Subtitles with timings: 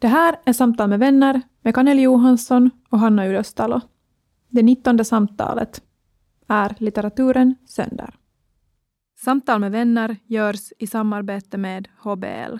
[0.00, 3.80] Det här är Samtal med vänner med Kanel Johansson och Hanna Ylöstalo.
[4.48, 5.82] Det nittonde samtalet
[6.48, 8.14] är litteraturen sönder.
[9.18, 12.56] Samtal med vänner görs i samarbete med HBL.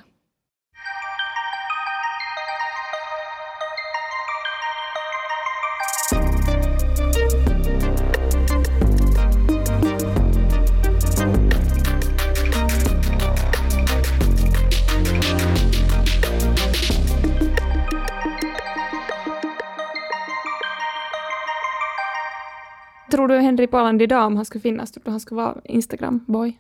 [23.11, 24.93] Tror du Henry Paland idag om han skulle finnas?
[24.93, 26.53] Tror du han skulle vara Instagram-boy?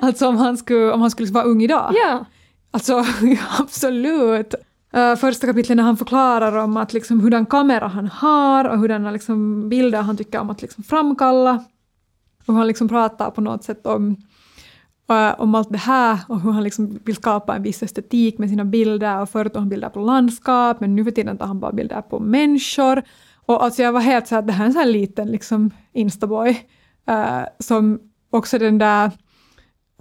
[0.00, 1.92] Alltså om han skulle, om han skulle vara ung idag?
[1.94, 2.24] Ja.
[2.70, 3.04] Alltså
[3.58, 4.54] absolut.
[4.96, 9.10] Uh, första kapitlet när han förklarar om att liksom hurdan kamera han har och hurdana
[9.10, 11.64] liksom bilder han tycker om att liksom framkalla.
[12.46, 14.16] Och han liksom pratar på något sätt om,
[15.10, 18.48] uh, om allt det här och hur han liksom vill skapa en viss estetik med
[18.48, 19.20] sina bilder.
[19.20, 22.02] Och förut tog han bilder på landskap men nu för tiden tar han bara bilder
[22.02, 23.02] på människor.
[23.52, 25.70] Och alltså jag var helt så att det här är en sån här liten liksom
[25.92, 26.50] instaboy
[27.10, 28.00] uh, som
[28.30, 29.10] också den där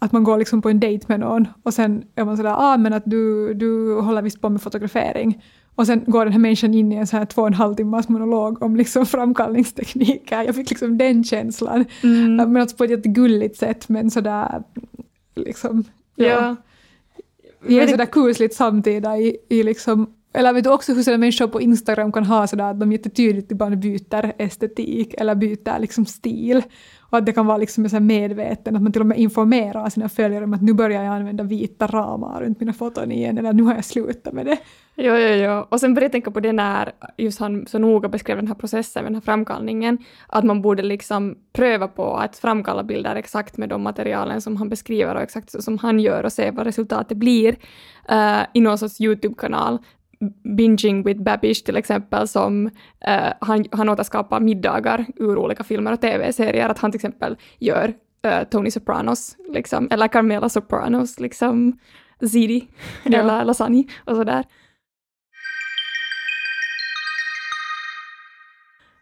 [0.02, 2.78] att man går liksom på en dejt med någon och sen är man sådär, ah
[2.78, 5.44] men att du, du håller visst på med fotografering.
[5.76, 7.76] Och sen går den här människan in i en så här två och en halv
[7.76, 10.44] timmars monolog om liksom framkallningstekniker.
[10.44, 11.86] Jag fick liksom den känslan.
[12.04, 12.36] Mm.
[12.36, 14.64] Men alltså på ett jättegulligt sätt men sådär
[15.36, 15.84] liksom.
[16.16, 16.26] Ja.
[16.26, 16.56] ja.
[17.60, 21.48] Vi är sådär kusligt samtida i, i liksom eller vet du också hur sådana människor
[21.48, 26.64] på Instagram kan ha sådär att de jättetydligt ibland byter estetik eller byter liksom stil.
[27.00, 30.10] Och att det kan vara liksom så medveten, att man till och med informerar sina
[30.10, 33.64] följare om att nu börjar jag använda vita ramar runt mina foton igen, eller nu
[33.64, 34.58] har jag slutat med det.
[34.96, 35.66] Jo, jo, jo.
[35.70, 38.56] Och sen började jag tänka på det när just han så noga beskrev den här
[38.56, 43.70] processen, den här framkallningen, att man borde liksom pröva på att framkalla bilder exakt med
[43.70, 47.18] de materialen som han beskriver och exakt så som han gör och se vad resultatet
[47.18, 47.56] blir
[48.12, 49.80] uh, i någon sorts YouTube-kanal
[50.44, 52.66] Binging with Babish till exempel som
[53.08, 57.94] uh, han, han återskapar middagar ur olika filmer och tv-serier, att han till exempel gör
[58.28, 61.80] uh, Tony Sopranos, liksom, eller Carmela Sopranos, liksom
[62.22, 62.68] ziti
[63.04, 63.20] ja.
[63.20, 64.46] eller lasagne och sådär.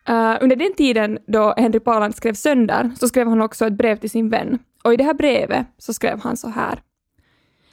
[0.09, 3.95] Uh, under den tiden då Henry Paland skrev sönder så skrev han också ett brev
[3.95, 4.59] till sin vän.
[4.83, 6.81] Och i det här brevet så skrev han så här.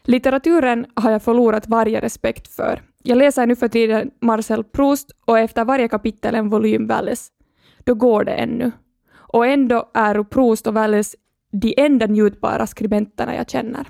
[0.02, 2.82] Litteraturen har jag förlorat varje respekt för.
[3.08, 7.32] Jag läser nu för tiden Marcel Proust och efter varje kapitel en volym Wallace.
[7.84, 8.72] Då går det ännu.
[9.14, 11.16] Och ändå är Proust och Wallace
[11.50, 13.86] de enda njutbara skribenterna jag känner.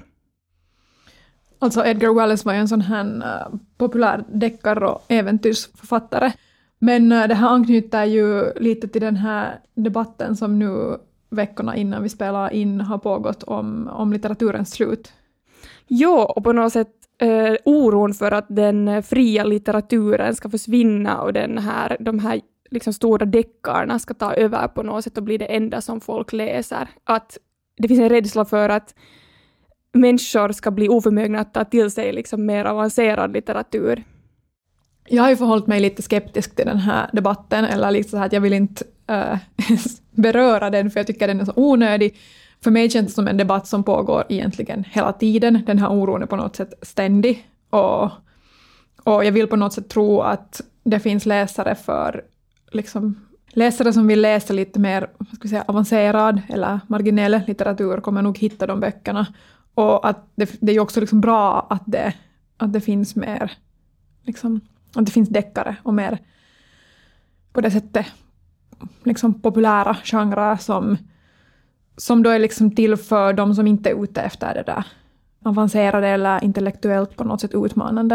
[1.58, 6.32] Alltså Edgar Wallace var ju en sån här uh, populär deckar och äventyrsförfattare.
[6.78, 10.96] Men uh, det här anknyter ju lite till den här debatten som nu
[11.30, 15.12] veckorna innan vi spelar in har pågått om, om litteraturens slut.
[15.88, 21.32] Jo, och på något sätt eh, oron för att den fria litteraturen ska försvinna och
[21.32, 22.40] den här, de här
[22.70, 26.32] liksom stora deckarna ska ta över på något sätt och bli det enda som folk
[26.32, 26.88] läser.
[27.04, 27.38] Att
[27.76, 28.94] det finns en rädsla för att
[29.92, 34.04] människor ska bli oförmögna att ta till sig liksom mer avancerad litteratur.
[35.08, 38.26] Jag har ju förhållit mig lite skeptisk till den här debatten, eller liksom så här
[38.26, 39.38] att jag vill inte äh,
[40.10, 42.16] beröra den, för jag tycker den är så onödig.
[42.66, 45.62] För mig känns det som en debatt som pågår egentligen hela tiden.
[45.66, 47.48] Den här oron är på något sätt ständig.
[47.70, 48.10] Och,
[49.04, 52.24] och jag vill på något sätt tro att det finns läsare för
[52.70, 58.22] liksom, läsare som vill läsa lite mer ska vi säga, avancerad eller marginell litteratur kommer
[58.22, 59.26] nog hitta de böckerna.
[59.74, 62.14] Och att det, det är ju också liksom bra att det,
[62.56, 63.52] att det finns mer,
[64.22, 64.60] liksom,
[64.94, 66.18] att det finns deckare och mer
[67.52, 68.06] på det sättet
[69.04, 70.98] liksom populära genrer som
[71.96, 74.84] som då är liksom till för de som inte är ute efter det där
[75.46, 78.14] avancerade eller intellektuellt på något sätt utmanande.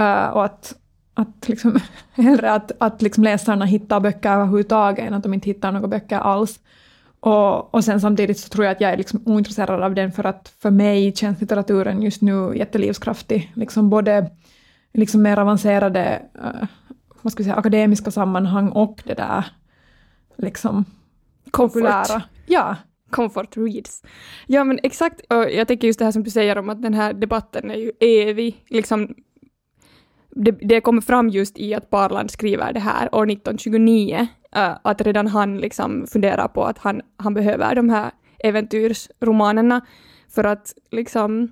[0.00, 0.74] Uh, och att,
[1.14, 1.80] att liksom,
[2.12, 6.18] hellre att, att liksom läsarna hittar böcker överhuvudtaget än att de inte hittar några böcker
[6.18, 6.60] alls.
[7.20, 10.26] Och, och sen samtidigt så tror jag att jag är liksom ointresserad av den för
[10.26, 13.52] att för mig känns litteraturen just nu jättelivskraftig.
[13.54, 14.30] Liksom både
[14.92, 16.68] liksom mer avancerade uh,
[17.22, 19.44] vad ska vi säga, akademiska sammanhang och det där
[20.36, 20.84] liksom
[21.52, 22.22] populära.
[22.46, 22.76] Ja,
[23.12, 24.02] comfort reads.
[24.46, 26.94] Ja men exakt, och jag tänker just det här som du säger om att den
[26.94, 29.14] här debatten är ju evig, liksom
[30.34, 34.26] det, det kommer fram just i att Parland skriver det här år 1929,
[34.56, 38.10] uh, äh, att redan han liksom funderar på att han, han behöver de här
[38.44, 39.80] äventyrsromanerna
[40.28, 41.50] för att liksom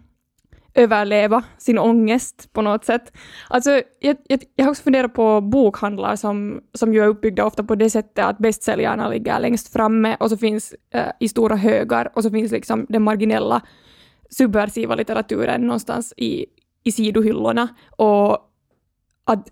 [0.74, 3.12] överleva sin ångest på något sätt.
[3.48, 3.70] Alltså,
[4.00, 7.74] jag, jag, jag har också funderat på bokhandlar som, som ju är uppbyggda ofta på
[7.74, 12.22] det sättet att bästsäljarna ligger längst framme och så finns eh, i stora högar och
[12.22, 13.62] så finns liksom den marginella
[14.30, 16.46] subversiva litteraturen någonstans i,
[16.84, 17.68] i sidohyllorna.
[17.90, 18.38] Och
[19.24, 19.48] att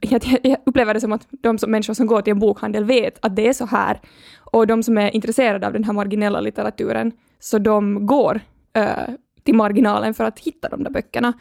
[0.00, 3.18] jag, jag upplever det som att de som, människor som går till en bokhandel vet
[3.22, 4.00] att det är så här.
[4.38, 8.40] Och de som är intresserade av den här marginella litteraturen, så de går
[8.76, 9.14] eh,
[9.44, 11.32] till marginalen för att hitta de där böckerna.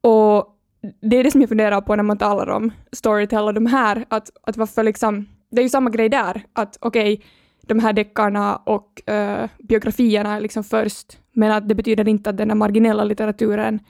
[0.00, 0.54] Och
[1.00, 4.04] det är det som jag funderar på när man talar om Storytel och de här,
[4.08, 7.26] att, att varför liksom, det är ju samma grej där, att okej, okay,
[7.66, 12.36] de här deckarna och uh, biografierna är liksom först, men att det betyder inte att
[12.36, 13.80] den här marginella litteraturen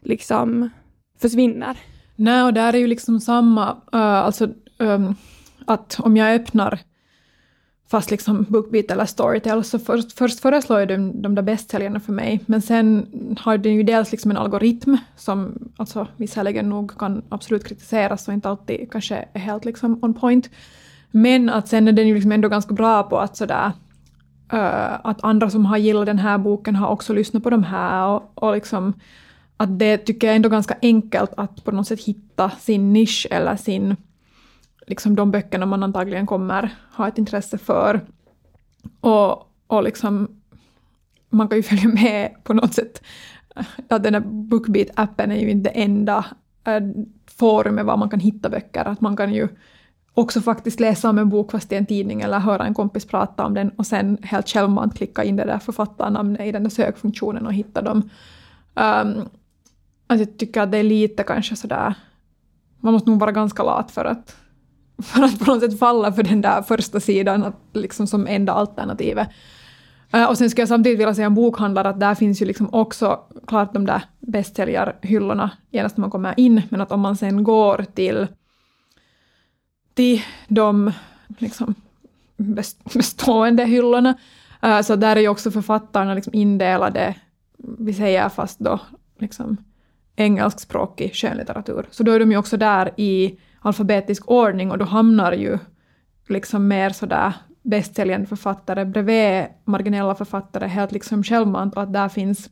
[0.00, 0.70] liksom
[1.20, 1.78] försvinner.
[2.16, 5.14] Nej, och där är ju liksom samma, uh, alltså um,
[5.66, 6.80] att om jag öppnar
[7.88, 12.40] fast liksom Bookbeat eller Storytel, så först, först föreslår de, de där bästsäljarna för mig,
[12.46, 13.06] men sen
[13.40, 18.34] har den ju dels liksom en algoritm som alltså visserligen nog kan absolut kritiseras och
[18.34, 20.50] inte alltid kanske är helt liksom on point,
[21.10, 23.72] men att sen är den ju liksom ändå ganska bra på att sådär
[24.52, 28.06] uh, att andra som har gillat den här boken har också lyssnat på de här
[28.06, 28.92] och, och liksom
[29.56, 33.56] att det tycker jag ändå ganska enkelt att på något sätt hitta sin nisch eller
[33.56, 33.96] sin
[34.86, 38.00] liksom de böckerna man antagligen kommer ha ett intresse för.
[39.00, 40.28] Och, och liksom,
[41.30, 43.02] man kan ju följa med på något sätt.
[43.88, 46.24] Att den här Bookbeat-appen är ju inte det enda
[46.64, 46.80] äh,
[47.26, 48.84] forumet var man kan hitta böcker.
[48.84, 49.48] Att man kan ju
[50.14, 53.46] också faktiskt läsa om en bok fast i en tidning eller höra en kompis prata
[53.46, 57.46] om den och sen helt självmant klicka in det där författarnamnet i den där sökfunktionen
[57.46, 57.96] och hitta dem.
[58.74, 59.28] Um,
[60.06, 61.94] alltså jag tycker att det är lite kanske sådär,
[62.80, 64.36] man måste nog vara ganska lat för att
[65.02, 68.52] för att på något sätt falla för den där första sidan att, liksom som enda
[68.52, 69.28] alternativet.
[70.12, 72.68] Eh, och sen skulle jag samtidigt vilja säga om bokhandlare att där finns ju liksom
[72.74, 77.44] också klart de där bästsäljarhyllorna genast när man kommer in, men att om man sen
[77.44, 78.26] går till,
[79.94, 80.92] till de
[81.38, 81.74] liksom
[82.94, 84.14] bestående hyllorna,
[84.62, 87.14] eh, så där är ju också författarna liksom indelade,
[87.58, 88.80] vi säger fast då
[89.18, 89.56] liksom
[90.16, 91.86] engelskspråkig skönlitteratur.
[91.90, 95.58] Så då är de ju också där i alfabetisk ordning och då hamnar ju
[96.28, 97.32] liksom mer sådär
[97.62, 102.50] bästsäljande författare bredvid marginella författare helt liksom självmant och att där finns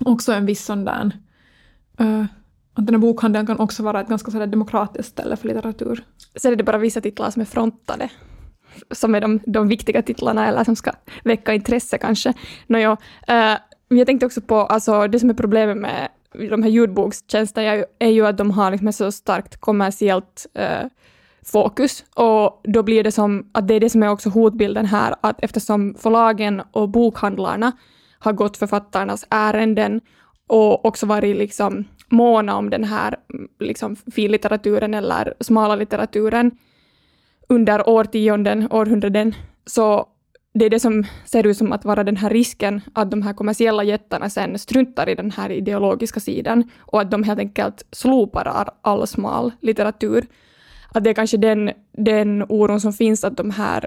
[0.00, 1.12] också en viss sån där
[2.00, 2.24] uh,
[2.74, 6.04] att den här bokhandeln kan också vara ett ganska sådär demokratiskt ställe för litteratur.
[6.36, 8.08] Så är det bara vissa titlar som är frontade,
[8.90, 10.92] som är de, de viktiga titlarna eller som ska
[11.24, 12.34] väcka intresse kanske.
[12.66, 12.96] Nåja, uh,
[13.36, 13.58] eh,
[13.88, 18.26] jag tänkte också på alltså, det som är problemet med de här ljudbokstjänsterna är ju
[18.26, 20.86] att de har liksom så starkt kommersiellt eh,
[21.44, 22.04] fokus.
[22.14, 25.44] Och då blir det som att det är det som är också hotbilden här, att
[25.44, 27.72] eftersom förlagen och bokhandlarna
[28.18, 30.00] har gått författarnas ärenden
[30.46, 33.16] och också varit liksom måna om den här
[33.60, 36.50] liksom finlitteraturen eller smala litteraturen
[37.48, 39.34] under årtionden, århundraden,
[39.66, 40.06] så
[40.52, 43.32] det är det som ser ut som att vara den här risken att de här
[43.32, 48.70] kommersiella jättarna sen struntar i den här ideologiska sidan och att de helt enkelt slopar
[48.82, 50.26] all smal litteratur.
[50.94, 53.86] Att det är kanske den, den oron som finns att de här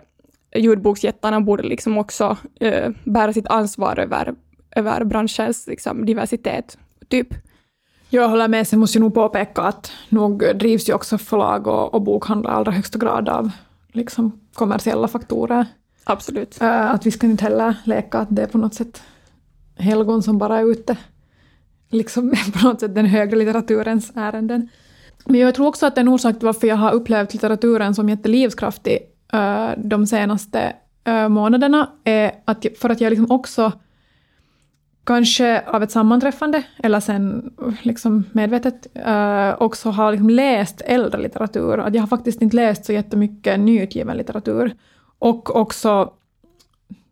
[0.55, 4.35] ljudboksjättarna borde liksom också uh, bära sitt ansvar över,
[4.75, 6.77] över branschens liksom, diversitet,
[7.07, 7.27] typ.
[8.09, 11.93] Jag håller med, sen måste jag nog påpeka att nog drivs ju också förlag och,
[11.93, 13.51] och bokhandlar i allra högsta grad av
[13.93, 15.65] liksom, kommersiella faktorer.
[16.03, 16.61] Absolut.
[16.61, 19.03] Äh, att vi ska inte heller leka att det är på något sätt
[19.75, 20.97] helgon som bara är ute
[21.89, 24.69] liksom på något sätt den högre litteraturens ärenden.
[25.25, 28.99] Men jag tror också att en orsak till varför jag har upplevt litteraturen som jättelivskraftig
[29.33, 33.71] äh, de senaste äh, månaderna är att för att jag liksom också
[35.03, 41.79] kanske av ett sammanträffande eller sen liksom medvetet äh, också har liksom läst äldre litteratur.
[41.79, 44.73] Att jag har faktiskt inte läst så jättemycket nyutgiven litteratur.
[45.23, 46.13] Och också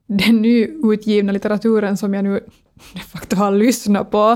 [0.08, 2.40] den nyutgivna litteraturen som jag nu
[2.94, 4.32] de facto har lyssnat på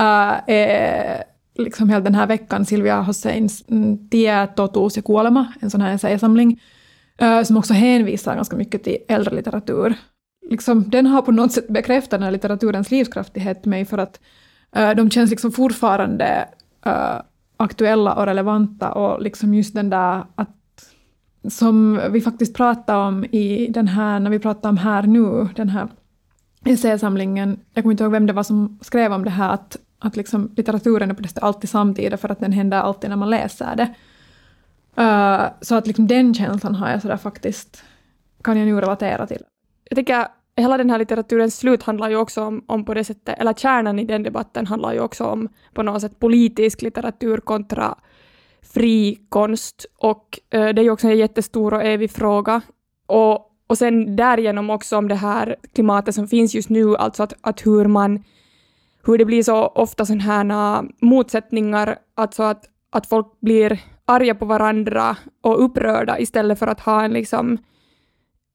[0.00, 1.24] uh, är
[1.58, 3.64] liksom hela den här veckan Silvia Hosseins
[4.10, 6.60] Tie totuus ja kuolema, en sån här essäsamling,
[7.22, 9.94] uh, som också hänvisar ganska mycket till äldre litteratur.
[10.50, 14.20] Liksom, den har på något sätt bekräftat den här litteraturens livskraftighet till mig för att
[14.76, 16.48] uh, de känns liksom fortfarande
[17.56, 20.61] aktuella och relevanta och liksom just den där att
[21.48, 25.68] som vi faktiskt pratade om i den här, när vi pratade om Här nu, den
[25.68, 25.88] här
[26.64, 30.16] essäsamlingen, jag kommer inte ihåg vem det var som skrev om det här, att, att
[30.16, 33.30] liksom litteraturen är på det sättet alltid samtida för att den händer alltid när man
[33.30, 33.94] läser det.
[35.02, 37.84] Uh, så att liksom den känslan har jag sådär faktiskt,
[38.44, 39.42] kan jag nu relatera till.
[39.84, 43.38] Jag tycker hela den här litteraturens slut handlar ju också om, om på det sättet,
[43.38, 47.94] eller kärnan i den debatten handlar ju också om på något sätt politisk litteratur kontra
[48.62, 52.60] fri konst och eh, det är ju också en jättestor och evig fråga.
[53.06, 57.34] Och, och sen därigenom också om det här klimatet som finns just nu, alltså att,
[57.40, 58.24] att hur man
[59.04, 64.44] hur det blir så ofta sådana här motsättningar, alltså att, att folk blir arga på
[64.44, 67.58] varandra och upprörda istället för att ha en liksom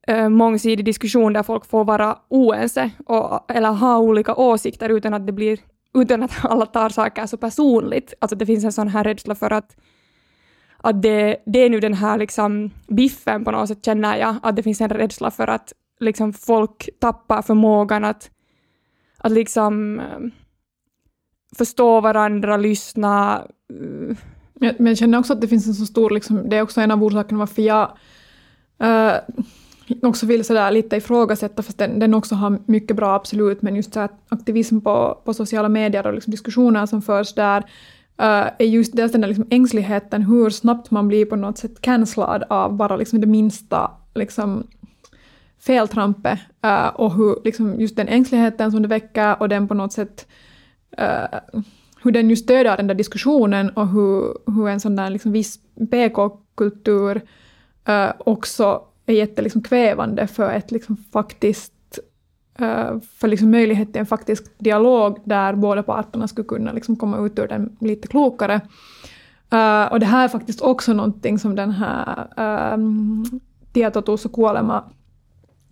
[0.07, 5.27] äh, mångsidig diskussion där folk får vara oense och, eller ha olika åsikter utan att
[5.27, 5.59] det blir
[5.93, 8.13] utan att alla tar saker så personligt.
[8.19, 9.75] Alltså det finns en sån här rädsla för att,
[10.77, 14.55] att det, det är nu den här liksom biffen på något sätt känner jag, att
[14.55, 18.31] det finns en rädsla för att liksom folk tappar förmågan att,
[19.17, 20.19] att liksom eh,
[21.57, 23.43] förstå varandra, lyssna.
[23.69, 24.17] Eh.
[24.59, 26.91] Men jag känner också att det finns en så stor, liksom, det är också en
[26.91, 27.97] av orsakerna varför jag
[28.83, 29.13] uh,
[30.01, 33.93] också vill sådär lite ifrågasätta, fast den, den också har mycket bra absolut, men just
[33.93, 37.63] så här aktivism på, på sociala medier och liksom diskussioner som förs där,
[38.19, 41.81] Eh, är just dels den där liksom ängsligheten, hur snabbt man blir på något sätt
[41.81, 44.67] cancellad av bara liksom det minsta liksom,
[45.59, 49.73] feltrampet, uh, eh, och hur liksom just den ängsligheten som det väcker och den på
[49.73, 50.27] något sätt
[51.01, 51.39] uh,
[52.01, 55.59] hur den just stödjer den där diskussionen och hur, hur en sån där liksom viss
[55.91, 57.21] PK-kultur
[57.89, 61.73] uh, också är jättekvävande liksom för ett liksom faktiskt
[62.59, 67.25] Eh, för liksom möjlighet till en faktisk dialog där båda parterna skulle kunna liksom komma
[67.25, 68.61] ut ur den lite klokare.
[69.53, 73.25] Uh, och det här är faktiskt också någonting som den här ehm,
[73.73, 74.83] um, och kuolema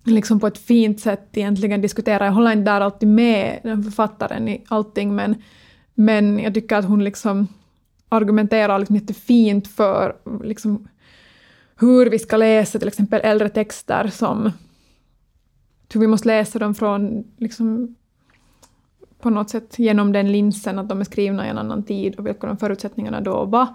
[0.04, 2.24] liksom på ett fint sätt egentligen diskuterar.
[2.24, 5.42] Jag håller inte där alltid med den författaren i allting, men,
[5.94, 7.48] men jag tycker att hon liksom
[8.08, 10.88] argumenterar liksom jättefint för liksom
[11.76, 14.52] hur vi ska läsa till exempel äldre texter som
[15.94, 17.96] hur vi måste läsa dem från liksom,
[19.20, 22.26] på något sätt genom den linsen att de är skrivna i en annan tid och
[22.26, 23.66] vilka de förutsättningarna då var.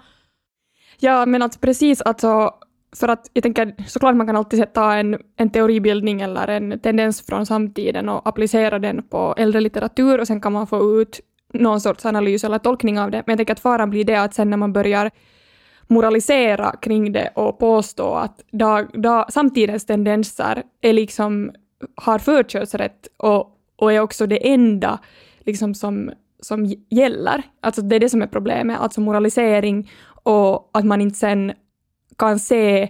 [0.98, 2.54] Ja, men alltså precis, alltså
[2.96, 7.26] för att jag tänker såklart man kan alltid ta en, en teoribildning eller en tendens
[7.26, 11.20] från samtiden och applicera den på äldre litteratur och sen kan man få ut
[11.52, 13.22] någon sorts analys eller tolkning av det.
[13.26, 15.10] Men jag tänker att faran blir det att sen när man börjar
[15.86, 21.52] moralisera kring det och påstå att dag, dag, samtidens tendenser är liksom,
[21.94, 24.98] har förkörsrätt och, och är också det enda
[25.40, 26.10] liksom som,
[26.40, 27.42] som gäller.
[27.60, 29.90] Alltså det är det som är problemet, alltså moralisering
[30.24, 31.52] och att man inte sen
[32.18, 32.88] kan se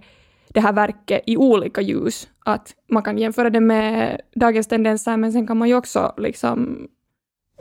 [0.48, 2.28] det här verket i olika ljus.
[2.44, 6.88] Att man kan jämföra det med dagens tendenser, men sen kan man ju också liksom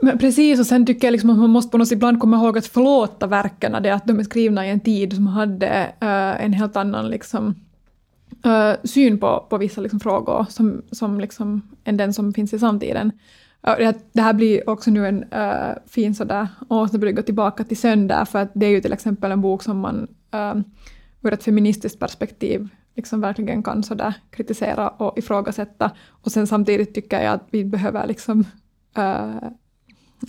[0.04, 2.36] men precis, och sen tycker jag liksom att man måste på något sätt ibland komma
[2.36, 6.44] ihåg att förlåta verken, det att de är skrivna i en tid som hade uh,
[6.44, 7.54] en helt annan liksom,
[8.46, 12.58] uh, syn på, på vissa liksom, frågor som, som liksom, än den som finns i
[12.58, 13.12] samtiden.
[13.68, 18.38] Uh, det, här blir också nu en uh, fin sådär åsnebrygga tillbaka till söndag, för
[18.38, 20.62] att det är ju till exempel en bok som man uh,
[21.22, 25.90] ur ett feministiskt perspektiv liksom verkligen kan sådär kritisera och ifrågasätta.
[26.08, 28.40] Och sen samtidigt tycker jag att vi behöver liksom
[28.98, 29.50] uh,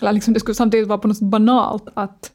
[0.02, 2.32] eller liksom det skulle samtidigt vara på något sätt banalt att,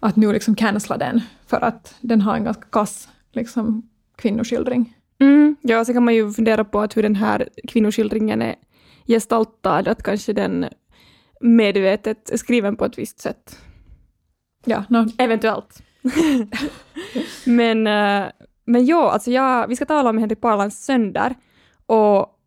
[0.00, 3.88] att nu liksom cancella den, för att den har en ganska kass liksom,
[4.22, 4.96] kvinnoskildring.
[5.20, 8.54] Mm, ja, så kan man ju fundera på att hur den här kvinnoskildringen är
[9.06, 10.66] gestaltad, att kanske den
[11.40, 13.58] medvetet är skriven på ett visst sätt.
[14.64, 15.06] Ja, no.
[15.18, 15.82] eventuellt.
[17.46, 18.30] men, uh,
[18.64, 21.34] men ja, alltså jag, vi ska tala om Henrik Parlands Sönder,
[21.86, 22.38] och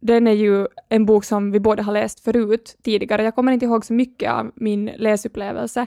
[0.00, 3.24] den är ju en bok som vi båda har läst förut tidigare.
[3.24, 5.86] Jag kommer inte ihåg så mycket av min läsupplevelse.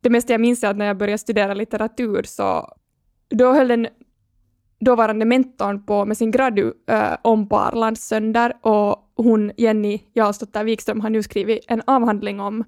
[0.00, 2.74] Det mesta jag minns är att när jag började studera litteratur så
[3.28, 3.86] då höll den
[4.80, 10.64] dåvarande mentorn på med sin gradu äh, eh, om Parlands sönder och hon, Jenny Jarlsdotter
[10.64, 12.64] Wikström, har nu skrivit en avhandling om,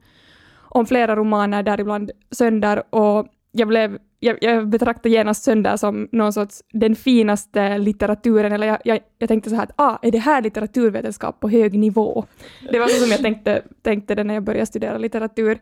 [0.61, 6.33] om flera romaner, däribland Sönder, och jag blev jag, jag betraktar genast Sönder som någon
[6.33, 10.19] sorts den finaste litteraturen, eller jag, jag, jag, tänkte så här att ah, är det
[10.19, 12.25] här litteraturvetenskap på hög nivå?
[12.73, 15.59] Det var så som jag tänkte, tänkte det när jag började studera litteratur.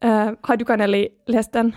[0.00, 1.72] Äh, har du Kaneli läst den?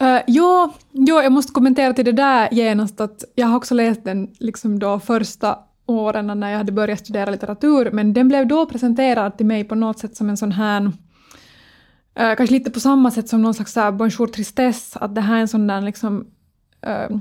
[0.00, 3.74] Eh, uh, ja, ja, jag måste kommentera till det där genast att jag har också
[3.74, 8.46] läst den liksom då första åren när jag hade börjat studera litteratur, men den blev
[8.46, 10.92] då presenterad till mig på något sätt som en sån här
[12.20, 15.36] Uh, kanske lite på samma sätt som någon slags så bonjour tristesse, att det här
[15.36, 16.26] är en sån där liksom,
[16.86, 17.18] uh,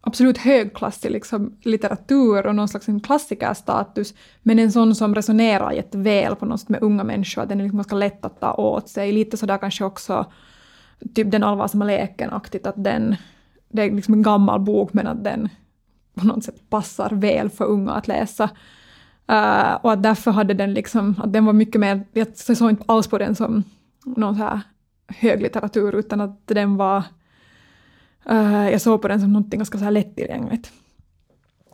[0.00, 6.46] absolut högklassig liksom, litteratur och någon slags klassikerstatus, men en sån som resonerar jätteväl på
[6.46, 9.12] något sätt med unga människor, att den är liksom ganska lätt att ta åt sig.
[9.12, 10.32] Lite sådär kanske också
[11.14, 13.16] typ Den allvarsamma leken-aktigt, att den,
[13.68, 15.48] det är liksom en gammal bok men att den
[16.14, 18.44] på något sätt passar väl för unga att läsa.
[19.32, 22.84] Uh, och att därför hade den liksom, att den var mycket mer, jag såg inte
[22.86, 23.64] alls på den som
[24.04, 24.60] någon så här
[25.08, 27.02] höglitteratur utan att den var...
[28.30, 30.72] Uh, jag såg på den som någonting ganska så här lättillgängligt.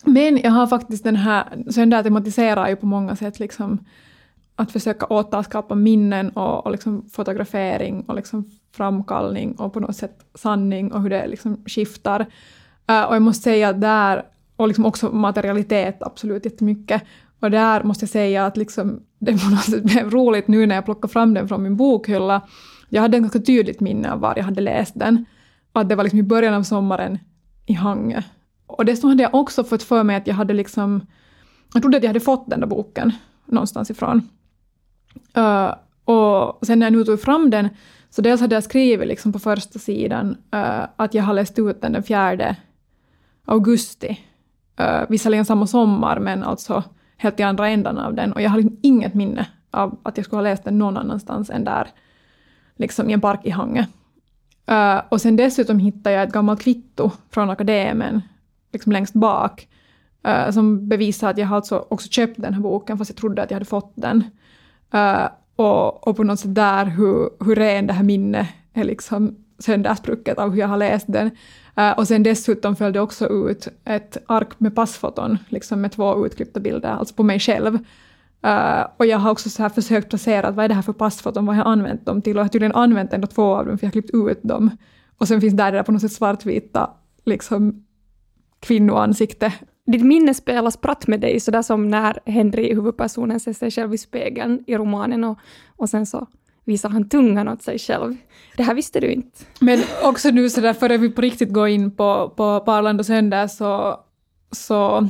[0.05, 3.79] Men jag har faktiskt den här, så den där tematiserar ju på många sätt liksom
[4.57, 10.25] att försöka återskapa minnen och, och liksom fotografering och liksom framkallning och på något sätt
[10.35, 12.21] sanning och hur det liksom skiftar.
[12.91, 14.23] Uh, och jag måste säga att där,
[14.57, 17.03] och liksom också materialitet absolut jättemycket,
[17.41, 20.75] och där måste jag säga att liksom, det på något sätt blev roligt nu när
[20.75, 22.41] jag plockade fram den från min bokhylla.
[22.89, 25.25] Jag hade en ganska tydligt minne av var jag hade läst den.
[25.73, 27.19] Att det var liksom i början av sommaren
[27.67, 28.23] i Hangö.
[28.67, 31.07] Och dessutom hade jag också fått för mig att jag hade liksom...
[31.73, 33.13] Jag trodde att jag hade fått den där boken
[33.47, 34.29] någonstans ifrån.
[35.39, 37.69] Uh, och sen när jag nu tog fram den,
[38.11, 41.81] så dels hade jag skrivit liksom på första sidan uh, att jag har läst ut
[41.81, 42.57] den den 4
[43.45, 44.21] augusti.
[44.81, 46.83] Uh, visserligen samma sommar, men alltså
[47.17, 48.33] helt i andra ändan av den.
[48.33, 51.51] Och jag har liksom inget minne av att jag skulle ha läst den någon annanstans
[51.51, 51.89] än där,
[52.77, 53.85] liksom i en park i Hangö.
[54.71, 58.23] Uh, eh, och sen dessutom hittade jag ett gammalt kvitto från akademen,
[58.73, 59.69] liksom längst bak,
[60.29, 63.43] uh, som bevisar att jag har alltså också köpt den här boken, fast jag trodde
[63.43, 64.25] att jag hade fått den.
[64.95, 69.37] Uh, och, och på något sätt där hur, hur ren det här minnet är liksom
[69.59, 71.31] söndersprucket av hur jag har läst den.
[71.79, 76.61] Uh, och sen dessutom följde också ut ett ark med passfoton, liksom med två utklippta
[76.61, 77.75] bilder, alltså på mig själv.
[78.47, 81.47] Uh, och jag har också så här försökt placera vad är det här för passfoton,
[81.47, 82.37] vad har jag använt dem till?
[82.37, 84.71] Och jag har tydligen använt ändå två av dem, för jag har klippt ut dem.
[85.19, 86.91] Och sen finns där det där på något sätt svartvita
[87.25, 87.85] liksom,
[88.61, 89.53] kvinnoansikte.
[89.87, 93.99] Ditt minne spelar spratt med dig, sådär som när Henry, huvudpersonen, ser sig själv i
[93.99, 95.39] spegeln i romanen och,
[95.77, 96.27] och sen så
[96.65, 98.17] visar han tungan åt sig själv.
[98.57, 99.39] Det här visste du inte.
[99.61, 103.49] Men också nu sådär, före vi på riktigt går in på, på, på Arlanda söndag
[103.49, 104.01] så,
[104.51, 105.09] så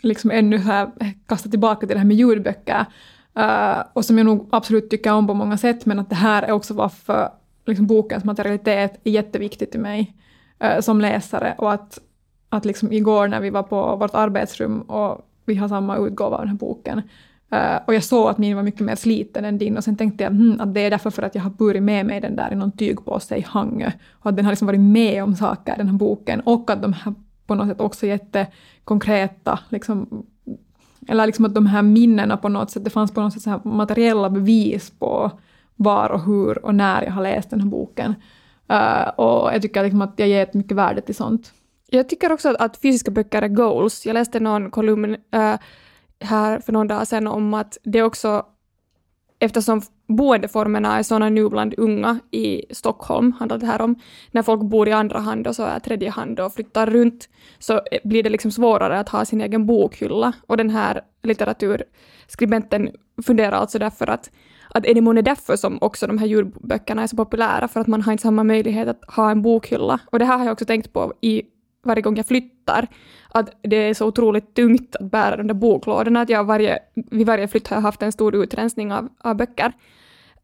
[0.00, 0.90] liksom ännu här
[1.26, 2.86] kasta tillbaka till det här med ljudböcker.
[3.38, 6.42] Uh, och som jag nog absolut tycker om på många sätt, men att det här
[6.42, 7.28] är också varför
[7.66, 10.16] liksom bokens materialitet är jätteviktigt till mig
[10.64, 11.54] uh, som läsare.
[11.58, 11.98] Och att,
[12.54, 16.40] att liksom igår när vi var på vårt arbetsrum och vi har samma utgåva av
[16.40, 17.02] den här boken,
[17.50, 20.24] eh, och jag såg att min var mycket mer sliten än din och sen tänkte
[20.24, 22.52] jag hmm, att det är därför för att jag har burit med mig den där
[22.52, 23.92] i någon tygpåse i Hangö.
[24.12, 26.40] Och att den har liksom varit med om saker, den här boken.
[26.40, 27.14] Och att de här
[27.46, 30.26] på något sätt också jättekonkreta, liksom,
[31.08, 33.50] eller liksom att de här minnena på något sätt, det fanns på något sätt så
[33.50, 35.30] här materiella bevis på
[35.76, 38.14] var och hur och när jag har läst den här boken.
[38.72, 41.52] Uh, och jag tycker liksom att jag ger ett mycket värde till sånt.
[41.94, 44.06] Jag tycker också att, att fysiska böcker är goals.
[44.06, 45.54] Jag läste någon kolumn äh,
[46.20, 48.46] här för någon dag sedan om att det också,
[49.38, 53.96] eftersom boendeformerna är sådana nu bland unga i Stockholm, handlar det här om,
[54.30, 57.28] när folk bor i andra hand och så är tredje hand och flyttar runt,
[57.58, 60.32] så eh, blir det liksom svårare att ha sin egen bokhylla.
[60.46, 62.90] Och den här litteraturskribenten
[63.26, 64.30] funderar alltså därför att
[64.74, 67.86] att är det månne därför som också de här ljudböckerna är så populära, för att
[67.86, 70.00] man har inte samma möjlighet att ha en bokhylla.
[70.06, 71.42] Och det här har jag också tänkt på i
[71.86, 72.86] varje gång jag flyttar,
[73.28, 77.26] att det är så otroligt tungt att bära de där boklådorna, att jag varje, vid
[77.26, 79.72] varje flytt har jag haft en stor utrensning av, av böcker.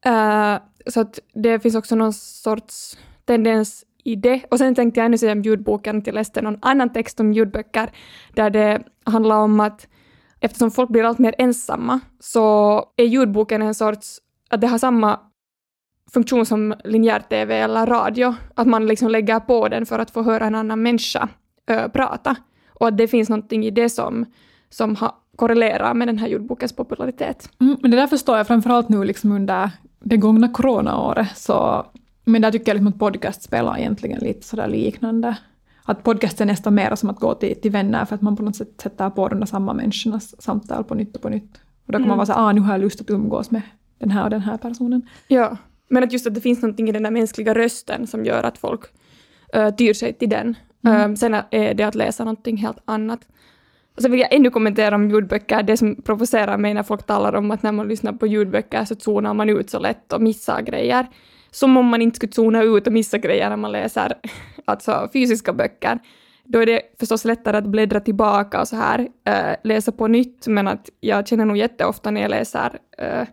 [0.06, 4.42] Uh, så att det finns också någon sorts tendens i det.
[4.50, 7.32] Och sen tänkte jag ännu säga om ljudboken att jag läste någon annan text om
[7.32, 7.90] ljudböcker,
[8.34, 9.88] där det handlar om att
[10.40, 14.18] eftersom folk blir allt mer ensamma, så är ljudboken en sorts,
[14.50, 15.20] att det har samma
[16.12, 20.46] funktion som linjär-tv eller radio, att man liksom lägger på den för att få höra
[20.46, 21.28] en annan människa
[21.66, 22.36] ö, prata.
[22.68, 24.26] Och att det finns någonting i det som,
[24.70, 27.50] som ha, korrelerar med den här ljudbokens popularitet.
[27.60, 29.70] Mm, men det där förstår jag framförallt nu liksom under
[30.00, 31.36] det gångna coronaåret.
[31.36, 31.86] Så,
[32.24, 35.36] men där tycker jag liksom att podcast spelar egentligen lite sådär liknande.
[35.84, 38.42] Att podcast är nästan mer som att gå till, till vänner för att man på
[38.42, 41.60] något sätt sätter på de där samma människornas samtal på nytt och på nytt.
[41.86, 42.08] Och då kan mm.
[42.08, 43.62] man vara så ah nu har jag lust att umgås med
[43.98, 45.02] den här och den här personen.
[45.28, 45.56] Ja,
[45.90, 48.58] men att just att det finns någonting i den där mänskliga rösten som gör att
[48.58, 48.80] folk
[49.56, 50.56] uh, tyr sig till den.
[50.86, 51.10] Mm.
[51.10, 53.20] Um, sen är det att läsa någonting helt annat.
[53.96, 57.34] Och sen vill jag ännu kommentera om ljudböcker, det som provocerar mig när folk talar
[57.34, 60.62] om att när man lyssnar på ljudböcker så zonar man ut så lätt och missar
[60.62, 61.06] grejer.
[61.50, 64.14] Som om man inte skulle zona ut och missa grejer när man läser
[64.64, 65.98] alltså fysiska böcker.
[66.44, 70.46] Då är det förstås lättare att bläddra tillbaka och så här, äh, läsa på nytt,
[70.46, 73.28] men att jag känner nog jätteofta när jag läser äh,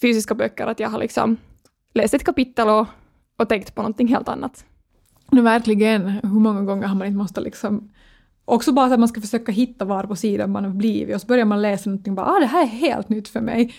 [0.00, 1.36] fysiska böcker att jag har liksom
[2.02, 2.86] läst ett kapitel och,
[3.36, 4.64] och tänkt på någonting helt annat.
[5.30, 7.90] Nu verkligen, hur många gånger har man inte måste liksom
[8.48, 11.26] Också bara att man ska försöka hitta var på sidan man har blivit och så
[11.26, 13.74] börjar man läsa någonting och bara ah, det här är helt nytt för mig.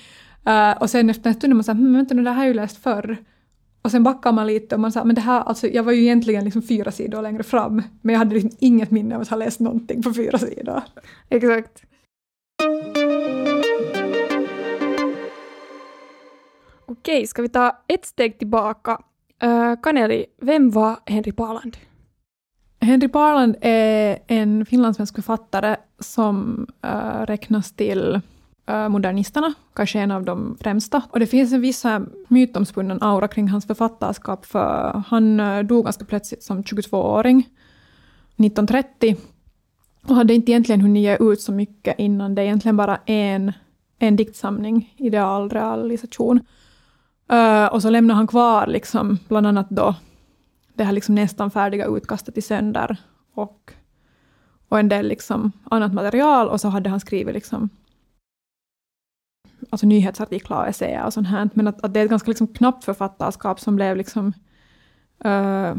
[0.48, 2.44] Uh, och sen efter en stund är man såhär, hm, vänta nu det här har
[2.44, 3.18] jag ju läst förr.
[3.82, 6.02] Och sen backar man lite och man säger, men det här, alltså jag var ju
[6.02, 9.38] egentligen liksom fyra sidor längre fram, men jag hade liksom inget minne av att ha
[9.38, 10.82] läst någonting på fyra sidor.
[11.30, 11.84] Exakt.
[16.92, 19.02] Okej, ska vi ta ett steg tillbaka?
[19.44, 21.78] Uh, Kaneli, vem var Henry Parland?
[22.82, 28.22] Henry Parland är en finlandssvensk författare som uh, räknas till
[28.70, 31.02] uh, modernisterna, kanske en av de främsta.
[31.10, 31.86] Och det finns en viss
[32.28, 39.16] mytomspunnen aura kring hans författarskap, för han uh, dog ganska plötsligt som 22-åring, 1930,
[40.08, 42.36] och hade inte egentligen hunnit ge ut så mycket innan.
[42.36, 43.54] Det är egentligen bara en,
[44.00, 46.40] en diktsamling, Idealrealisation.
[47.34, 49.96] Uh, och så lämnar han kvar liksom, bland annat då
[50.74, 52.98] det här liksom nästan färdiga utkastet i Sönder
[53.34, 53.74] och,
[54.70, 57.70] och en del liksom annat material och så hade han skrivit liksom
[59.70, 61.50] alltså nyhetsartiklar och essäer och sånt här.
[61.54, 64.34] Men att, att, det är ett ganska liksom knappt författarskap som blev liksom
[65.26, 65.76] uh,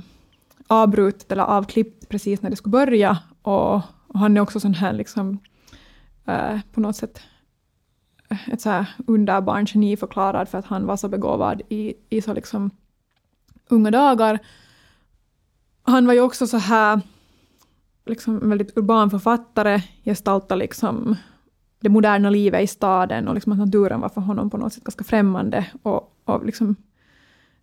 [0.67, 3.19] avbrutet eller avklippt precis när det skulle börja.
[3.43, 3.75] Och,
[4.07, 5.39] och han är också sån här liksom
[6.29, 7.21] uh, på något sätt
[8.53, 8.87] ett så här
[9.97, 12.71] förklarad för att han var så begåvad i, i så liksom
[13.69, 14.39] unga dagar.
[15.83, 17.01] Han var ju också så här
[18.07, 21.17] liksom väldigt urban författare, gestaltade liksom
[21.81, 24.85] det moderna livet i staden och liksom att naturen var för honom på något sätt
[24.85, 26.77] ganska främmande och, och liksom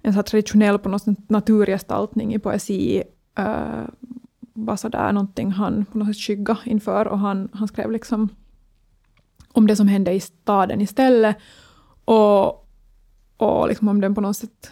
[0.01, 3.03] en så traditionell på något sätt naturgestaltning i poesi
[3.39, 3.87] uh,
[4.53, 8.29] var sådär någonting han på något sätt skygga inför och han, han skrev liksom
[9.57, 11.37] om det som hände i staden istället
[12.05, 12.67] och,
[13.37, 14.71] och liksom om den på något sätt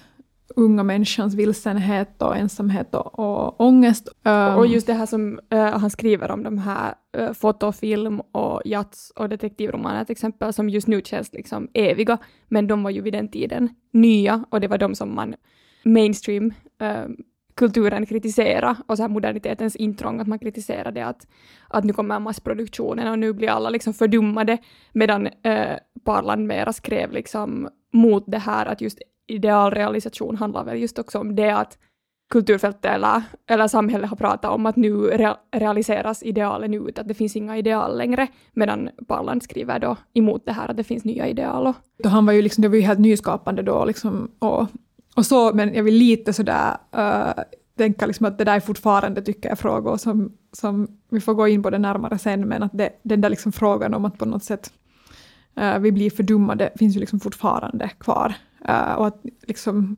[0.56, 4.08] unga människans vilsenhet och ensamhet och, och ångest.
[4.58, 9.12] och just det här som uh, han skriver om de här uh, fotofilm och jazz
[9.15, 12.17] och detektivromaner till exempel som just nu känns liksom eviga,
[12.48, 15.36] men de var ju vid den tiden nya och det var de som man
[15.84, 17.15] mainstream uh,
[17.56, 21.28] kulturen kritisera och så här modernitetens intrång, att man kritiserade att,
[21.68, 24.58] att nu kommer massproduktionen och nu blir alla liksom fördummade,
[24.94, 31.00] medan eh, Parland mera skrev liksom mot det här att just idealrealisation handlar väl just
[31.00, 31.78] också om det att
[32.30, 37.13] kulturfältet eller, eller samhället har pratat om att nu re realiseras idealen ut, att det
[37.13, 41.28] finns inga ideal längre, medan Parland skriver då emot det här att det finns nya
[41.28, 41.68] ideal.
[41.68, 44.68] Och han var ju liksom, det var ju helt nyskapande då liksom, och,
[45.15, 47.43] och så, men jag vill lite sådär uh,
[47.78, 51.47] tänka liksom att det där är fortfarande, tycker jag, frågor som, som vi får gå
[51.47, 54.25] in på det närmare sen, men att det, den där liksom frågan om att på
[54.25, 54.73] något sätt
[55.60, 58.34] uh, vi blir fördummade finns ju liksom fortfarande kvar.
[58.69, 59.95] Uh, och att liksom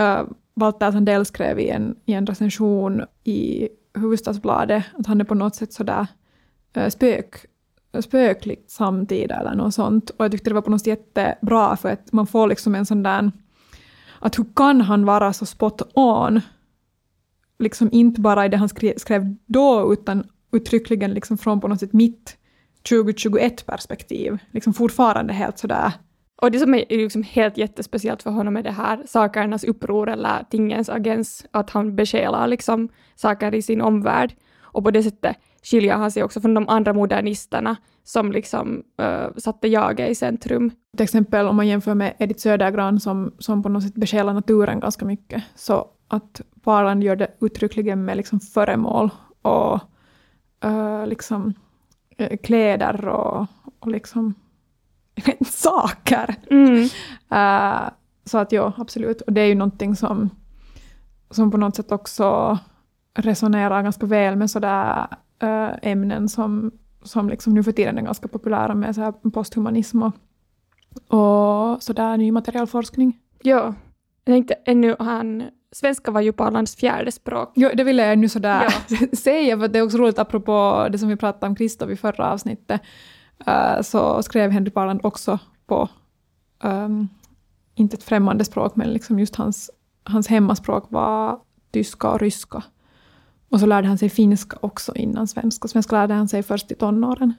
[0.00, 0.22] uh,
[0.54, 5.54] Walter Sandell skrev i en, i en recension i Hufvudstadsbladet att han är på något
[5.54, 6.06] sätt sådär
[6.76, 7.46] uh, spök,
[8.00, 10.10] spökligt samtida eller något sånt.
[10.10, 12.86] Och jag tyckte det var på något sätt jättebra för att man får liksom en
[12.86, 13.30] sån där
[14.22, 16.40] att hur kan han vara så spot on?
[17.58, 21.80] Liksom inte bara i det han skrev, skrev då utan uttryckligen liksom från på något
[21.80, 22.36] sätt mitt
[22.88, 24.38] 2021 perspektiv.
[24.50, 25.92] Liksom fortfarande helt sådär
[26.42, 30.44] och det som är liksom helt jättespeciellt för honom är det här sakernas uppror eller
[30.50, 34.34] tingens agens, att han besjälar liksom saker i sin omvärld.
[34.60, 39.36] Och på det sättet skiljer han sig också från de andra modernisterna som liksom uh,
[39.36, 40.70] satte jaget i centrum.
[40.96, 44.80] Till exempel om man jämför med Edith Södergran som, som på något sätt besjälar naturen
[44.80, 49.10] ganska mycket, så att Parland gör det uttryckligen med liksom föremål
[49.42, 49.80] och
[50.64, 51.54] uh, liksom,
[52.20, 53.46] uh, kläder och,
[53.80, 54.34] och liksom
[55.46, 56.34] saker.
[56.50, 56.88] Mm.
[58.24, 59.20] Så att ja, absolut.
[59.20, 60.30] Och det är ju någonting som,
[61.30, 62.58] som på något sätt också
[63.14, 65.06] resonerar ganska väl med sådär
[65.82, 66.70] ämnen som,
[67.04, 70.12] som liksom nu för tiden är ganska populära med så här posthumanism och,
[71.08, 73.18] och sådär ny materialforskning.
[73.42, 73.74] Ja,
[74.24, 77.52] jag tänkte ännu han Svenska var ju Parlands fjärde språk.
[77.54, 78.96] Jo, det ville jag nu sådär ja.
[79.16, 82.32] säga, för det är också roligt apropå det som vi pratade om Kristoff i förra
[82.32, 82.80] avsnittet,
[83.48, 85.88] uh, så skrev Henry Parland också på,
[86.62, 87.08] um,
[87.74, 89.70] inte ett främmande språk, men liksom just hans,
[90.04, 92.62] hans hemmaspråk var tyska och ryska.
[93.52, 95.68] Och så lärde han sig finska också innan svenska.
[95.68, 97.32] Svenska lärde han sig först i tonåren.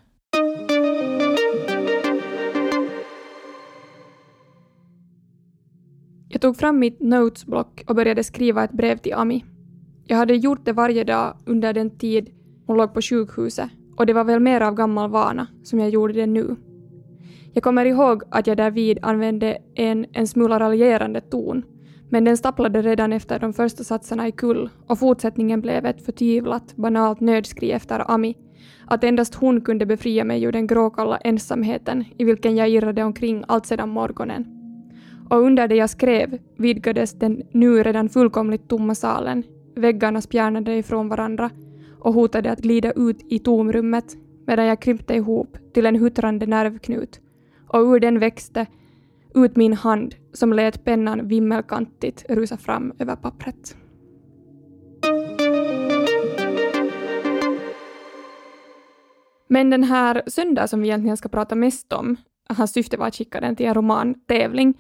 [6.30, 9.46] Jag tog fram mitt notesblock och började skriva ett brev till Ami.
[10.08, 12.30] Jag hade gjort det varje dag under den tid
[12.68, 16.14] hon låg på sjukhuset och det var väl mer av gammal vana som jag gjorde
[16.14, 16.56] det nu.
[17.54, 21.64] Jag kommer ihåg att jag därvid använde en en smula raljerande ton,
[22.14, 26.76] men den stapplade redan efter de första satserna i kull och fortsättningen blev ett förtvivlat,
[26.76, 28.38] banalt nödskri efter Ami,
[28.86, 33.44] att endast hon kunde befria mig ur den gråkalla ensamheten i vilken jag irrade omkring
[33.48, 34.46] allt sedan morgonen.
[35.30, 39.44] Och under det jag skrev vidgades den nu redan fullkomligt tomma salen,
[39.76, 41.50] väggarna spjärnade ifrån varandra
[42.00, 44.06] och hotade att glida ut i tomrummet
[44.48, 47.20] medan jag krympte ihop till en huttrande nervknut.
[47.68, 48.66] Och ur den växte
[49.36, 53.78] ut min hand som lät pennan vimmelkantigt rusa fram över pappret.
[59.48, 62.16] Men den här Söndag som vi egentligen ska prata mest om,
[62.50, 64.74] hans syfte var att skicka den till en romantävling,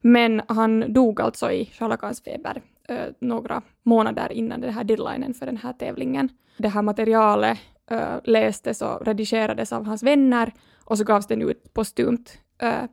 [0.00, 5.56] men han dog alltså i scharlakansfeber eh, några månader innan den här deadlinen för den
[5.56, 6.28] här tävlingen.
[6.56, 7.58] Det här materialet
[7.90, 10.52] eh, lästes och redigerades av hans vänner
[10.84, 12.38] och så gavs den ut postumt.
[12.58, 12.84] Eh,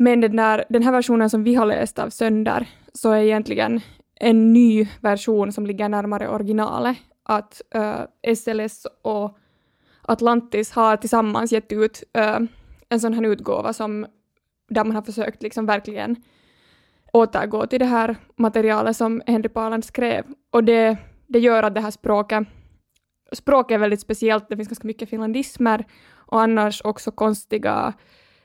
[0.00, 3.80] men den, där, den här versionen som vi har läst av Sönder så är egentligen
[4.14, 6.96] en ny version som ligger närmare originalet.
[7.22, 9.38] Att eh, uh, SLS och
[10.02, 12.38] Atlantis har tillsammans gett ut uh,
[12.88, 14.06] en sån här utgåva som
[14.68, 16.16] där man har försökt liksom verkligen
[17.12, 20.24] återgå till det här materialet som Henry Paland skrev.
[20.50, 22.48] Och det, det gör att det här språket,
[23.32, 27.94] språket är väldigt speciellt, det finns ganska mycket finlandismer och annars också konstiga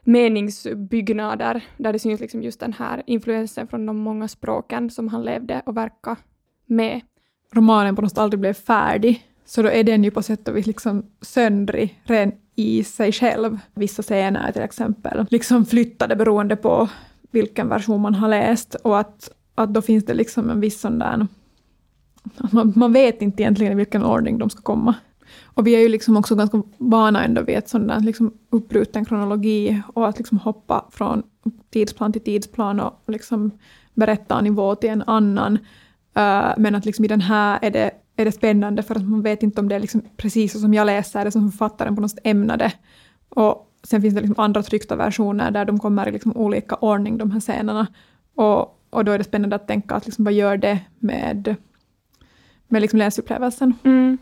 [0.06, 5.24] meningsbyggnader där det syns liksom just den här influensen från de många språken som han
[5.24, 6.18] levde och verkade
[6.66, 7.02] med.
[7.54, 10.58] Romanen på något sätt aldrig blev färdig, så då är den ju på sätt och
[10.58, 13.60] vis liksom söndrig ren i sig själv.
[13.74, 16.90] Vissa scener till exempel liksom flyttade beroende på
[17.32, 21.00] vilken version man har läst och att, att då finns det liksom en viss sån
[21.00, 21.28] där...
[22.52, 24.96] Man, man vet inte egentligen i vilken ordning de ska komma.
[25.56, 29.06] Och vi är ju liksom också ganska vana ändå vid ett sådant där liksom uppbruten
[29.06, 31.24] kronologi och att liksom hoppa från
[31.70, 33.52] tidsplan till tidsplan och liksom
[33.94, 35.54] berättarnivå till en annan.
[36.18, 39.22] Uh, men att liksom i den här är det, är det spännande för att man
[39.22, 42.02] vet inte om det är liksom precis så som jag läser det, som författaren på
[42.02, 42.74] något sätt ämnade.
[43.30, 47.18] Och sen finns det liksom andra tryckta versioner där de kommer i liksom olika ordning,
[47.18, 47.88] de här scenerna.
[48.36, 51.56] Och, och då är det spännande att tänka att liksom, vad gör det med,
[52.68, 53.74] med liksom läsupplevelsen.
[53.84, 54.18] Mm.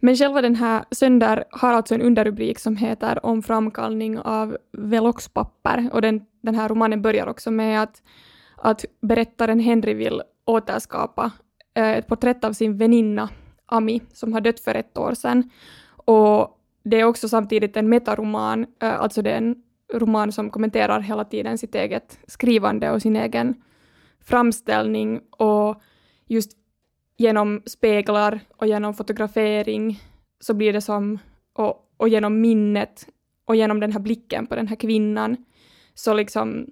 [0.00, 5.90] Men själva den här Sönder har alltså en underrubrik som heter Om framkallning av veloxpapper
[5.92, 8.02] och den, den här romanen börjar också med att,
[8.56, 11.32] att berättaren Henry vill återskapa
[11.74, 13.28] eh, ett porträtt av sin väninna
[13.66, 15.50] Ami som har dött för ett år sedan.
[16.06, 19.56] Och det är också samtidigt en metaroman, eh, alltså det är en
[19.94, 23.54] roman som kommenterar hela tiden sitt eget skrivande och sin egen
[24.24, 25.82] framställning och
[26.26, 26.52] just
[27.16, 30.00] genom speglar och genom fotografering
[30.40, 31.18] så blir det som,
[31.52, 33.06] och, och genom minnet
[33.44, 35.36] och genom den här blicken på den här kvinnan,
[35.94, 36.66] så liksom...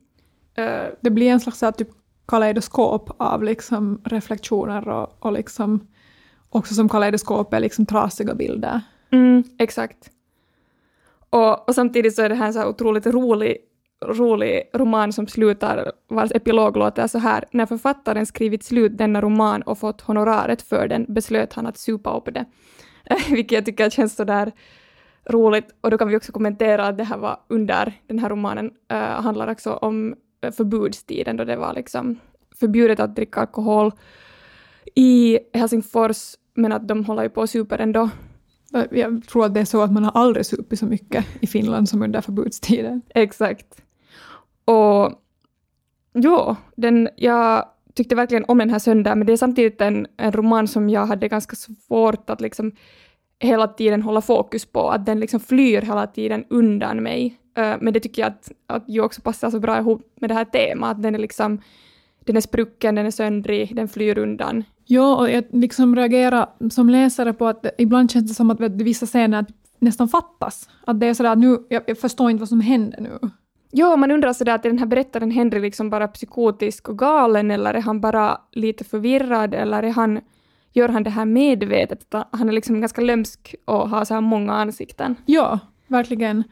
[0.59, 1.89] Uh, det blir en slags här, typ
[2.29, 5.87] kaleidoskop av liksom reflektioner och, och liksom
[6.49, 8.81] också som kaleidoskop är liksom trasiga bilder.
[9.11, 10.11] Mm, exakt.
[11.31, 13.57] Och, och samtidigt så är det här en så här otroligt rolig
[14.05, 17.45] rolig roman som slutar, vars epilog låter så här.
[17.51, 22.17] När författaren skrivit slut denna roman och fått honoraret för den beslöt han att supa
[22.17, 22.45] upp det.
[23.31, 24.53] Vilket jag tycker känns så där
[25.27, 25.75] roligt.
[25.81, 28.99] Och då kan vi också kommentera att det här var under den här romanen, uh,
[28.99, 30.15] handlar också om
[30.53, 32.19] förbudstiden då det var liksom
[32.61, 33.93] förbjudet att dricka alkohol
[34.95, 38.11] i Helsingfors, men att de håller ju på och super ändå.
[38.91, 41.89] Jag tror att det är så att man har aldrig supit så mycket i Finland
[41.89, 43.03] som under förbudstiden.
[43.15, 43.83] Exakt.
[44.65, 45.13] Och
[46.13, 50.33] ja, den, jag tyckte verkligen om den här söndagen, men det är samtidigt en, en
[50.33, 52.73] roman som jag hade ganska svårt att liksom
[53.39, 57.39] hela tiden hålla fokus på, att den liksom flyr hela tiden undan mig.
[57.59, 60.35] Uh, men det tycker jag att, att ju också passar så bra ihop med det
[60.35, 61.61] här temat, att den är liksom
[62.25, 64.65] den är sprucken, den är söndrig, den flyr undan.
[64.85, 69.07] Ja, och jag liksom reagerar som läsare på att ibland känns det som att vissa
[69.07, 69.47] scener
[69.79, 70.69] nästan fattas.
[70.87, 73.31] Att det är sådär att nu, jag, jag förstår inte vad som händer nu.
[73.77, 77.75] Ja, man undrar sådär att den här berättaren Henry liksom bara psykotisk och galen eller
[77.75, 80.21] är han bara lite förvirrad eller är han,
[80.73, 82.15] gör han det här medvetet?
[82.31, 85.17] Han är liksom ganska lömsk och har så här många ansikten.
[85.27, 86.45] Ja, verkligen.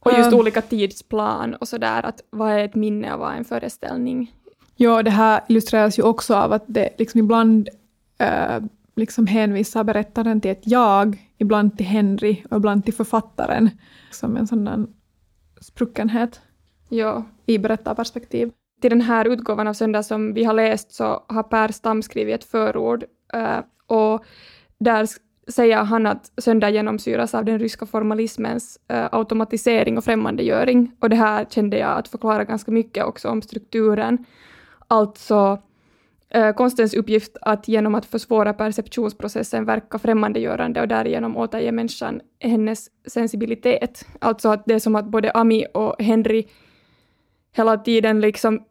[0.00, 3.36] Och just um, olika tidsplan och sådär, att vad är ett minne och vad är
[3.36, 4.34] en föreställning?
[4.76, 7.68] Ja, det här illustreras ju också av att det liksom ibland
[8.22, 13.70] uh, liksom hänvisar berättaren till ett jag, ibland till Henry och ibland till författaren.
[14.10, 14.86] Som en sån där
[15.60, 16.40] spruckenhet
[16.88, 17.24] ja.
[17.46, 18.50] i berättarperspektiv.
[18.80, 22.34] Till den här utgåvan av Söndag som vi har läst så har Per Stam skrivit
[22.34, 23.04] ett förord
[23.36, 24.24] uh, och
[24.78, 25.08] där
[25.48, 30.92] säger han att Söndag genomsyras av den ryska formalismens uh, automatisering och främmandegöring.
[31.00, 34.24] Och det här kände jag att förklara ganska mycket också om strukturen.
[34.88, 35.58] Alltså
[36.34, 42.90] Eh, konstens uppgift att genom att försvåra perceptionsprocessen verka främmandegörande och därigenom återge människan hennes
[43.06, 44.06] sensibilitet.
[44.18, 46.44] Alltså att det är som att både Ami och Henry
[47.52, 48.62] hela tiden liksom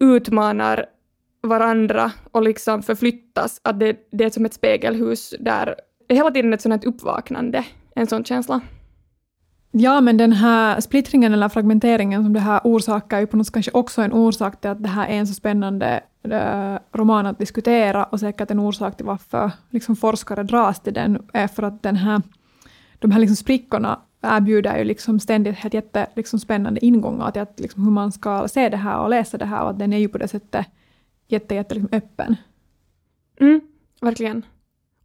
[0.00, 0.86] utmanar
[1.42, 5.74] varandra och liksom förflyttas, att det, det är som ett spegelhus där
[6.06, 8.60] det är hela tiden ett sånt uppvaknande, en sån känsla.
[9.74, 13.46] Ja, men den här splittringen eller fragmenteringen som det här orsakar är ju på något
[13.46, 17.26] sätt kanske också en orsak till att det här är en så spännande eh, roman
[17.26, 21.62] att diskutera och säkert en orsak till varför liksom, forskare dras till den är för
[21.62, 22.22] att den här
[22.98, 27.60] de här liksom sprickorna erbjuder ju liksom ständigt helt jätte, liksom spännande ingångar till att
[27.60, 29.98] liksom hur man ska se det här och läsa det här och att den är
[29.98, 30.66] ju på det sättet
[31.28, 32.36] jätte, jätte liksom öppen.
[33.40, 33.60] Mm,
[34.00, 34.42] verkligen.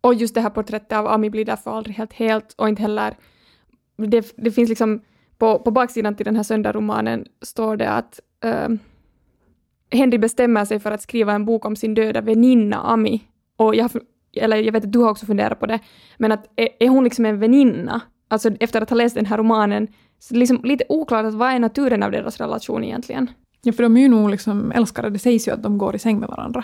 [0.01, 3.15] Och just det här porträttet av Ami blir därför aldrig helt helt och inte heller...
[3.97, 5.01] Det, det finns liksom...
[5.38, 8.75] På, på baksidan till den här söndagromanen står det att uh,
[9.91, 13.23] Henry bestämmer sig för att skriva en bok om sin döda väninna Ami.
[13.55, 13.91] Och jag,
[14.33, 15.79] eller jag vet att du har också funderat på det,
[16.17, 18.01] men att är, är hon liksom en väninna?
[18.27, 19.88] Alltså efter att ha läst den här romanen,
[20.19, 23.29] så det är liksom lite oklart att vad är naturen av deras relation egentligen?
[23.63, 25.10] Ja, för de är ju nog liksom älskare.
[25.10, 26.63] Det sägs ju att de går i säng med varandra.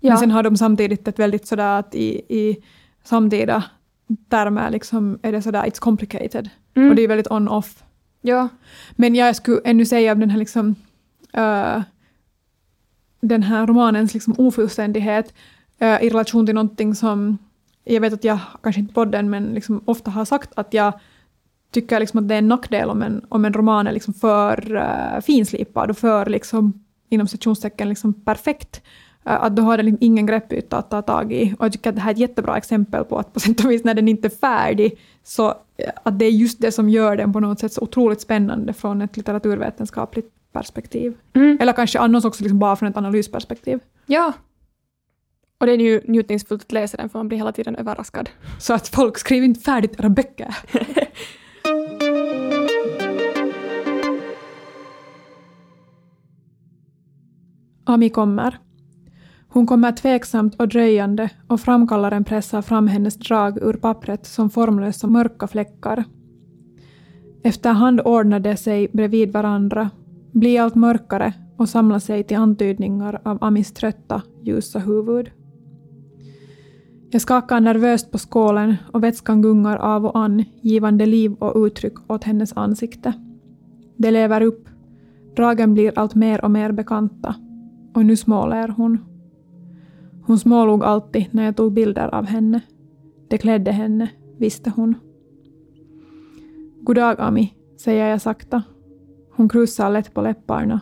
[0.00, 0.10] Ja.
[0.10, 2.62] Men sen har de samtidigt ett väldigt sådär att i, i
[3.04, 3.64] samtida
[4.28, 6.50] termer liksom är det sådär it's complicated.
[6.76, 6.88] Mm.
[6.88, 7.82] Och det är väldigt on-off.
[8.20, 8.48] Ja.
[8.92, 10.74] Men jag skulle ännu säga av den här liksom
[11.36, 11.82] uh,
[13.20, 15.34] den här romanens liksom ofullständighet
[15.82, 17.38] uh, i relation till någonting som
[17.84, 20.92] jag vet att jag, kanske inte podden, men liksom ofta har sagt att jag
[21.70, 24.74] tycker liksom att det är en nackdel om en, om en roman är liksom för
[24.76, 28.82] uh, finslipad och för liksom, inom citationstecken liksom perfekt.
[29.28, 31.54] Att då har liksom ingen greppyta att ta tag i.
[31.58, 33.70] Och jag tycker att det här är ett jättebra exempel på att på sätt och
[33.70, 35.54] vis när den inte är färdig, så
[36.02, 39.02] att det är just det som gör den på något sätt så otroligt spännande från
[39.02, 41.14] ett litteraturvetenskapligt perspektiv.
[41.34, 41.58] Mm.
[41.60, 43.80] Eller kanske annars också liksom bara från ett analysperspektiv.
[44.06, 44.32] Ja.
[45.60, 48.30] Och det är ju njutningsfullt att läsa den för man blir hela tiden överraskad.
[48.58, 50.56] Så att folk skriver inte färdigt era böcker.
[57.84, 58.58] Ami kommer.
[59.56, 65.06] Hon kommer tveksamt och dröjande och framkallaren pressar fram hennes drag ur pappret som formlösa
[65.06, 66.04] mörka fläckar.
[67.42, 69.90] Efterhand ordnar de sig bredvid varandra,
[70.32, 75.30] blir allt mörkare och samlar sig till antydningar av Amis trötta, ljusa huvud.
[77.10, 82.10] Jag skakar nervöst på skålen och vätskan gungar av och an, givande liv och uttryck
[82.10, 83.12] åt hennes ansikte.
[83.96, 84.68] Det lever upp.
[85.36, 87.34] Dragen blir allt mer och mer bekanta.
[87.94, 89.15] Och nu småler hon.
[90.26, 92.60] Hon smålog alltid när jag tog bilder av henne.
[93.28, 94.94] Det klädde henne, visste hon.
[96.80, 98.62] Goddag Ami, säger jag sakta.
[99.30, 100.80] Hon krusar lätt på läpparna,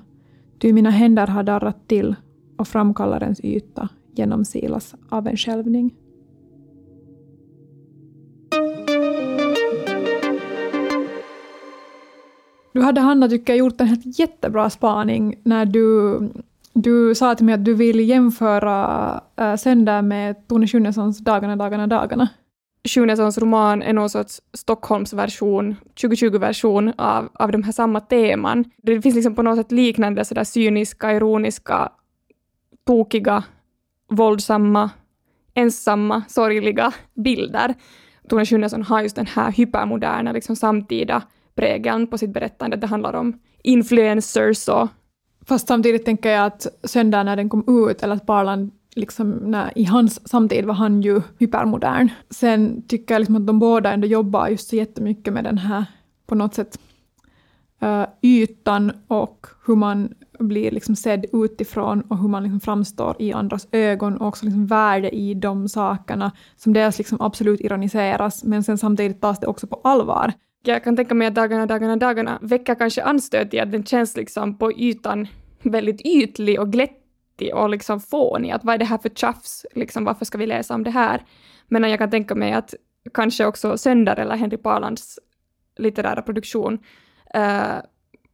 [0.58, 2.14] ty mina händer har darrat till
[2.58, 5.94] och framkallarens yta genomsilas av en skälvning.
[12.72, 16.18] Du hade, Hanna, tycker jag, gjort en helt jättebra spaning när du,
[16.74, 21.86] du sa till mig att du vill jämföra äh, Söndag med Tone Schunnessons Dagarna, dagarna,
[21.86, 22.28] dagarna.
[22.88, 28.64] Schunessons roman är någon sorts Stockholmsversion, 2020-version av, av de här samma teman.
[28.82, 31.92] Det finns liksom på något sätt liknande sådär cyniska, ironiska,
[32.86, 33.44] tokiga,
[34.10, 34.90] våldsamma,
[35.54, 37.74] ensamma, sorgliga bilder.
[38.28, 41.22] Tone Schunnesson har just den här hypermoderna, liksom samtida
[41.54, 42.76] prägeln på sitt berättande.
[42.76, 44.88] Det handlar om influencers och...
[45.46, 49.78] Fast samtidigt tänker jag att söndagen när den kom ut, eller att Barland liksom när,
[49.78, 52.08] i hans samtid var han ju hypermodern.
[52.30, 55.84] Sen tycker jag liksom att de båda ändå jobbar just så jättemycket med den här,
[56.26, 56.78] på något sätt,
[57.82, 63.32] uh, ytan och hur man blir liksom sedd utifrån och hur man liksom framstår i
[63.32, 68.64] andras ögon och också liksom värde i de sakerna som dels liksom absolut ironiseras men
[68.64, 70.32] sen samtidigt tas det också på allvar.
[70.66, 74.16] Jag kan tänka mig att Dagarna, dagarna, dagarna väcker kanske anstöt i att den känns
[74.16, 75.26] liksom på ytan
[75.62, 78.50] väldigt ytlig och glättig och liksom fånig.
[78.50, 79.66] Att vad är det här för tjafs?
[79.74, 81.22] Liksom, varför ska vi läsa om det här?
[81.66, 82.74] Men jag kan tänka mig att
[83.14, 85.18] kanske också Sönder eller Henry Parlands
[85.76, 86.74] litterära produktion
[87.36, 87.80] uh,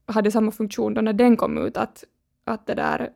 [0.07, 1.77] hade samma funktion då när den kom ut.
[1.77, 2.05] Att,
[2.45, 3.11] att det där...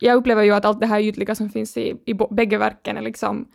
[0.00, 3.02] Jag upplever ju att allt det här ytliga som finns i, i bägge verken är
[3.02, 3.48] liksom,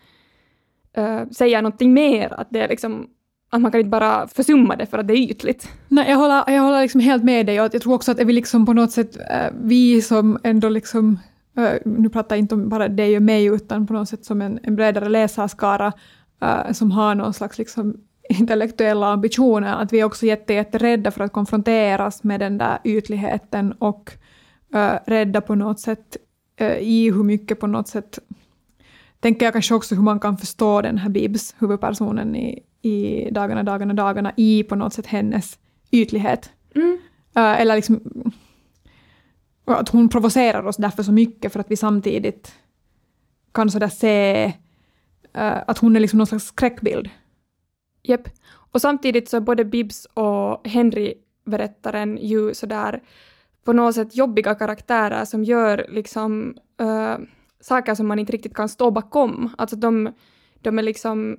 [0.98, 2.34] uh, säger någonting mer.
[2.34, 3.10] Att det är liksom
[3.54, 5.68] att man kan inte bara försumma det för att det är ytligt.
[5.88, 8.34] Nej, jag håller, jag håller liksom helt med dig och jag tror också att vi
[8.34, 11.20] liksom på något sätt, äh, vi som ändå liksom,
[11.58, 14.42] äh, nu pratar jag inte om bara dig och mig, utan på något sätt som
[14.42, 15.94] en, en bredare läsarskara
[16.42, 17.98] äh, som har någon slags liksom
[18.30, 23.72] intellektuella ambitioner, att vi är också jätte, jätterädda för att konfronteras med den där ytligheten
[23.72, 24.12] och
[24.74, 26.18] äh, rädda på något sätt
[26.58, 28.20] äh, i hur mycket på något sätt
[29.20, 33.64] tänker jag kanske också hur man kan förstå den här Bibs, huvudpersonen i, i Dagarna,
[33.64, 35.60] dagarna, dagarna, i på något sätt hennes
[35.92, 36.52] ytlighet.
[36.76, 36.98] Mm.
[37.38, 38.02] Uh, eller liksom
[39.66, 42.56] att hon provocerar oss därför så mycket för att vi samtidigt
[43.52, 44.46] kan sådär se
[45.38, 47.10] uh, att hon är liksom någon slags skräckbild.
[48.04, 48.30] Japp.
[48.72, 53.04] Och samtidigt så är både Bibs och Henry-berättaren ju sådär
[53.64, 57.16] på något sätt jobbiga karaktärer som gör liksom uh,
[57.60, 59.50] saker som man inte riktigt kan stå bakom.
[59.58, 60.14] Alltså de,
[60.62, 61.38] de är liksom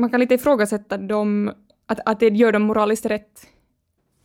[0.00, 1.52] man kan lite ifrågasätta dem,
[1.86, 3.46] att, att det gör dem moraliskt rätt.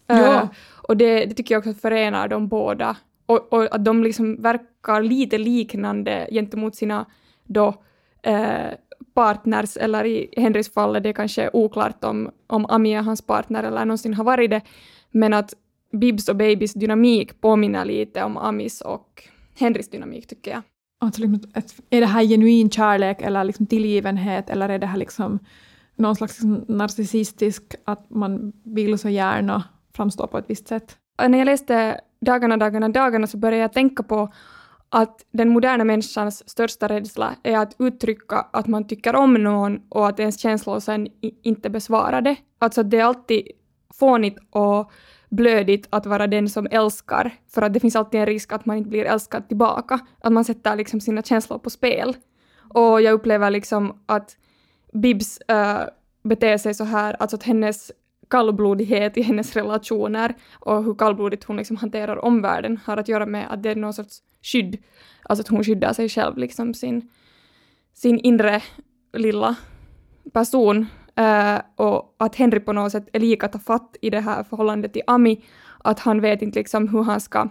[0.07, 0.41] Ja.
[0.41, 0.47] Eh,
[0.88, 2.97] och det, det tycker jag också förenar dem båda.
[3.26, 7.05] Och, och att de liksom verkar lite liknande gentemot sina
[7.43, 7.73] då
[8.21, 8.71] eh,
[9.13, 13.63] partners, eller i Henrys fall är det kanske oklart om, om Ami är hans partner
[13.63, 14.61] eller någonsin har varit det,
[15.11, 15.53] men att
[15.91, 19.23] Bibs och Babys dynamik påminner lite om Amis och
[19.59, 20.61] Henrys dynamik tycker jag.
[20.99, 21.51] Alltså, liksom,
[21.89, 25.39] är det här genuin kärlek eller liksom tillgivenhet eller är det här liksom
[25.95, 30.97] någon slags liksom narcissistisk, att man vill så gärna framstå på ett visst sätt?
[31.27, 34.33] när jag läste Dagarna, dagarna, dagarna så började jag tänka på
[34.89, 40.07] att den moderna människans största rädsla är att uttrycka att man tycker om någon och
[40.07, 42.35] att ens känslor sen inte besvarar det.
[42.59, 43.47] Alltså det är alltid
[43.93, 44.91] fånigt och
[45.36, 48.77] blödigt att vara den som älskar, för att det finns alltid en risk att man
[48.77, 52.15] inte blir älskad tillbaka, att man sätter liksom sina känslor på spel.
[52.73, 54.38] Och jag upplever liksom att
[54.93, 55.81] Bibs äh,
[56.23, 57.91] beter sig så här, alltså att hennes
[58.29, 63.53] kallblodighet i hennes relationer och hur kallblodigt hon liksom hanterar omvärlden har att göra med
[63.53, 64.77] att det är någon sorts skydd.
[65.23, 67.09] Alltså att hon skyddar sig själv, liksom sin,
[67.93, 68.61] sin inre
[69.13, 69.55] lilla
[70.33, 70.86] person.
[71.16, 75.01] Eh, och att Henry på något sätt är lika tafatt i det här förhållandet till
[75.07, 75.43] Ami,
[75.84, 77.49] att han vet inte liksom hur han ska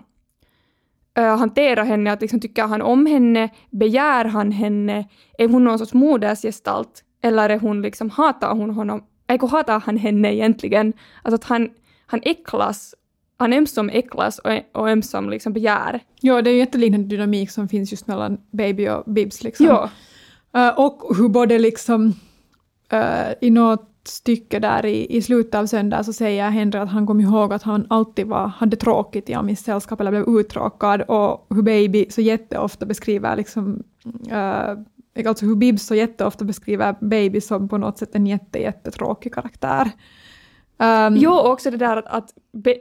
[1.17, 5.09] eh, hantera henne, att liksom tycker han om henne, begär han henne,
[5.39, 9.97] är hon någon sorts modersgestalt, eller är hon liksom, hatar hon honom, Eikö hatar han
[9.97, 10.93] henne egentligen?
[11.23, 11.71] Alltså att han,
[12.07, 12.95] han äcklas,
[13.37, 16.01] han ömsom äcklas och, och ömsom liksom begär.
[16.21, 19.43] Ja, det är ju jätteliknande dynamik som finns just mellan Baby och Bibs.
[19.45, 19.67] Liksom.
[19.67, 19.91] Ja.
[20.55, 22.15] Eh, och hur både liksom
[22.95, 27.07] eh, i något stycke där i, i slutet av söndag så säger Henry att han
[27.07, 31.47] kom ihåg att han alltid var, hade tråkigt i Amis sällskap eller blev uttråkad och
[31.51, 33.83] hur Baby så jätteofta beskriver liksom
[34.31, 34.79] eh,
[35.27, 39.91] Alltså hur Bibs så jätteofta beskriver Baby som på något sätt en jätte, jättetråkig karaktär.
[40.79, 42.75] Um, Jo, och också det där att, att be,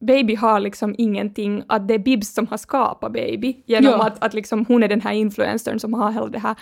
[0.00, 4.06] Baby har liksom ingenting, att det är Bibs som har skapat Baby, genom Ja.
[4.06, 6.56] att, att liksom hon är den här influencern som har hela det här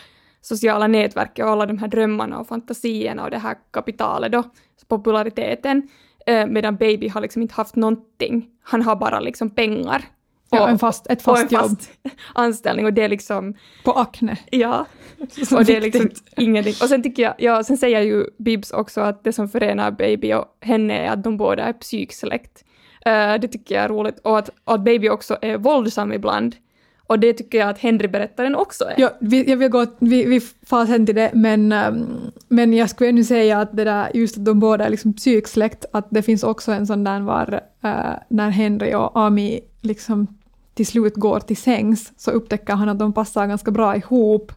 [0.49, 4.43] sociala nätverket och alla de här drömmarna och fantasierna och det här kapitalet då,
[4.89, 5.89] populariteten,
[6.27, 8.47] eh, medan Baby har liksom inte haft någonting.
[8.63, 10.05] Han har bara liksom pengar.
[10.51, 11.91] ja, och- en fast, ett och fast en jobb fast
[12.35, 14.37] anställning och det är liksom, på Acne.
[14.51, 14.87] ja,
[15.49, 16.75] Så och det är liksom ingenting.
[16.83, 20.33] Och sen tycker jag, ja, sen säger ju Bibs också att det som förenar Baby
[20.33, 22.65] och henne är att de båda är psyksläkt.
[23.07, 24.19] Eh, det tycker jag är roligt.
[24.19, 26.57] Och att, att Baby också är våldsam ibland.
[27.09, 28.95] Och det tycker jag att Henry-berättaren också är.
[28.97, 32.07] Ja, vi, jag vill gå, vi, vi far sen till det, men, um,
[32.49, 35.85] men jag skulle ännu säga att det där, just att de båda är liksom psyksläkt,
[35.93, 37.55] att det finns också en sån där var
[37.85, 40.27] uh, när Henry och Ami liksom
[40.75, 44.53] till slut går till sängs så upptäcker han att de passar ganska bra ihop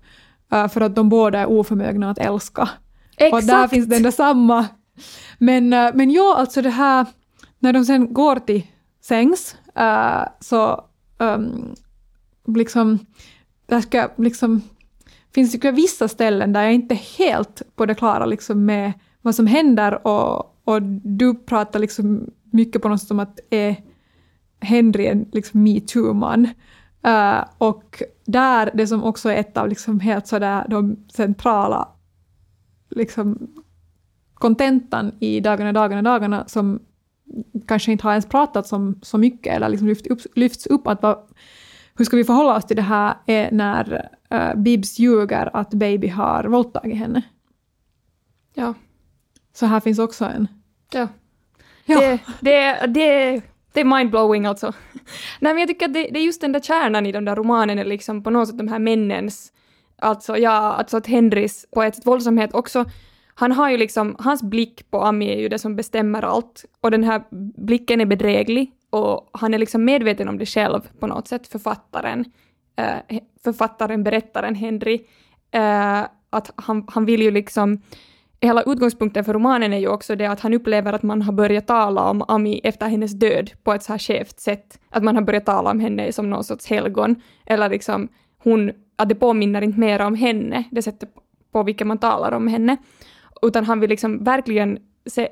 [0.53, 2.69] uh, för att de båda är oförmögna att älska.
[3.31, 4.67] Och där finns den där samma.
[5.37, 7.05] Men, uh, men ja, alltså det här,
[7.59, 8.67] när de sen går till
[9.01, 10.85] sängs uh, så
[11.17, 11.75] um,
[12.47, 12.99] liksom,
[13.65, 14.61] där ska jag liksom,
[15.33, 19.35] finns det vissa ställen där jag inte är helt på det klara liksom med vad
[19.35, 23.75] som händer och, och du pratar liksom mycket på något sätt om att är
[24.59, 26.47] Henry en liksom metoo-man.
[27.07, 31.87] Uh, och där, det som också är ett av liksom helt sådär de centrala
[32.89, 33.47] liksom
[34.33, 36.79] kontentan i Dagarna, dagarna, dagarna som
[37.67, 41.01] kanske inte har ens pratats om så mycket eller liksom lyft upp, lyfts upp att
[41.01, 41.17] vad,
[42.01, 46.07] hur ska vi förhålla oss till det här är när uh, Bibs ljuger att Baby
[46.07, 47.21] har våldtagit henne.
[48.53, 48.73] Ja.
[49.53, 50.47] Så här finns också en...
[50.91, 51.07] ja.
[51.85, 51.99] Ja.
[51.99, 53.41] Det, det, det,
[53.73, 54.73] det är mindblowing alltså.
[55.39, 57.35] Nej men jag tycker att det, det är just den där kärnan i de där
[57.35, 59.51] romanerna, liksom på något sätt de här männens,
[59.97, 62.85] alltså ja, alltså att Henrys på ett sätt våldsamhet också,
[63.35, 66.91] han har ju liksom, hans blick på Ami är ju det som bestämmer allt och
[66.91, 67.23] den här
[67.65, 72.25] blicken är bedräglig och han är liksom medveten om det själv på något sätt, författaren,
[72.75, 74.99] eh, författaren, berättaren Henry,
[75.51, 77.81] eh, att han, han vill ju liksom
[78.41, 81.67] hela utgångspunkten för romanen är ju också det att han upplever att man har börjat
[81.67, 84.79] tala om Ami efter hennes död på ett så här skevt sätt.
[84.89, 87.15] Att man har börjat tala om henne som någon sorts helgon.
[87.45, 91.09] Eller liksom hon, att det påminner inte mer om henne, det sättet
[91.51, 92.77] på vilket man talar om henne.
[93.41, 94.79] Utan han vill liksom verkligen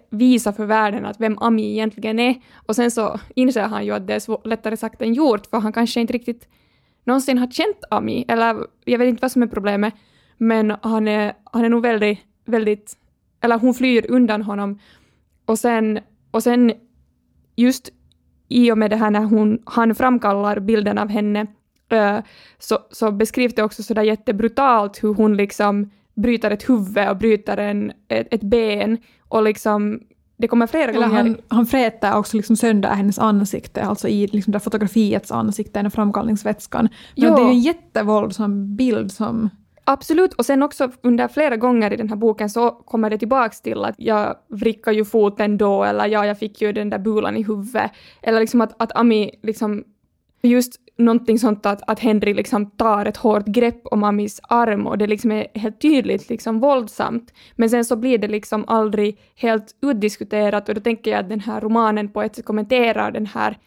[0.09, 2.36] visa för världen att vem Ami egentligen är.
[2.65, 5.74] Och sen så inser han ju att det är lättare sagt än gjort, för han
[5.74, 6.47] kanske inte riktigt
[7.03, 9.93] någonsin har känt Ami, eller jag vet inte vad som är problemet,
[10.38, 12.97] men han är, han är nog väldigt, väldigt,
[13.41, 14.80] eller hon flyr undan honom.
[15.45, 15.99] Och sen,
[16.32, 16.74] och sen
[17.55, 17.89] just
[18.47, 21.47] i och med det här när hon, han framkallar bilden av henne,
[22.59, 25.91] så, så beskrivs det också sådär jättebrutalt hur hon liksom
[26.22, 28.97] bryter ett huvud och bryter en, ett, ett ben
[29.28, 29.99] och liksom
[30.38, 31.15] det kommer flera Eller gånger.
[31.24, 35.91] han, han fräter också liksom sönder hennes ansikte, alltså i liksom det fotografiets ansikte, den
[35.91, 36.89] framkallningsvätskan.
[37.15, 37.36] Men Ja.
[37.36, 39.49] det är ju en jättevåldsam bild som...
[39.84, 43.61] Absolut, och sen också under flera gånger i den här boken så kommer det tillbaks
[43.61, 47.38] till att jag vrickade ju foten då, eller ja, jag fick ju den där bulan
[47.38, 47.91] i huvudet.
[48.22, 49.84] Eller liksom att, att Ami liksom,
[50.41, 54.97] just någonting sånt att, att Henry liksom tar ett hårt grepp om Amis arm och
[54.97, 57.34] det liksom är helt tydligt liksom våldsamt.
[57.56, 61.39] Men sen så blir det liksom aldrig helt utdiskuterat och då tänker jag att den
[61.39, 63.58] här romanen på ett sätt kommenterar den här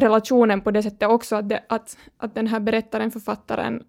[0.00, 3.82] relationen på det sättet också att, det, att, att den här berättaren, författaren,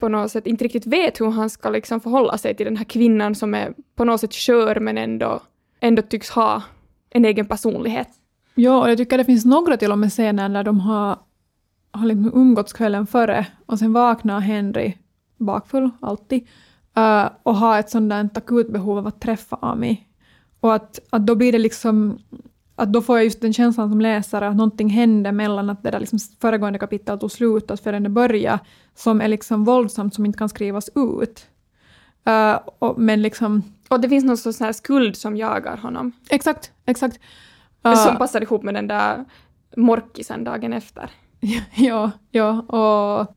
[0.00, 2.84] på något sätt inte riktigt vet hur han ska liksom förhålla sig till den här
[2.84, 5.40] kvinnan som är på något sätt skör men ändå,
[5.80, 6.62] ändå tycks ha
[7.10, 8.08] en egen personlighet.
[8.54, 11.18] Ja, och jag tycker det finns några till och med scener där de har,
[11.92, 14.94] har liksom umgåtts kvällen före och sen vaknar Henry
[15.36, 16.48] bakfull, alltid,
[16.96, 20.06] eh, och har ett sånt där akut behov av att träffa Ami.
[20.60, 22.18] Och att, att då blir det liksom
[22.76, 25.90] att då får jag just den känslan som läsare att någonting hände mellan att det
[25.90, 28.58] där liksom föregående kapitel tog slut och förrän det började,
[28.94, 31.46] som är liksom våldsamt som inte kan skrivas ut.
[32.24, 36.12] Eh, och, men liksom, Och det finns någon sorts här skuld som jagar honom.
[36.30, 37.20] exakt, exakt.
[37.84, 39.24] Eh, Som passar ihop med den där
[39.76, 41.10] morkisen dagen efter.
[41.74, 43.36] Ja, ja, och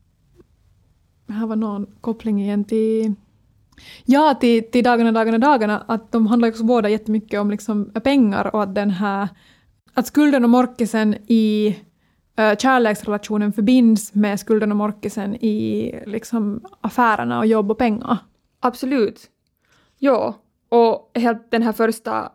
[1.34, 3.14] här var någon koppling igen till
[4.04, 8.02] Ja, till, till Dagarna, Dagarna, Dagarna, att de handlar också båda jättemycket om liksom eh,
[8.02, 9.28] pengar och att den här
[9.94, 11.76] att skulden och morkisen i
[12.40, 18.18] uh, kärleksrelationen förbinds med skulden och morkisen i liksom affärerna och jobb och pengar.
[18.60, 19.30] Absolut.
[19.98, 20.34] Ja,
[20.68, 22.32] och helt den här första,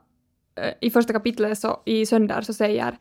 [0.56, 2.98] eh, i första kapitlet så, i Sönder så säger,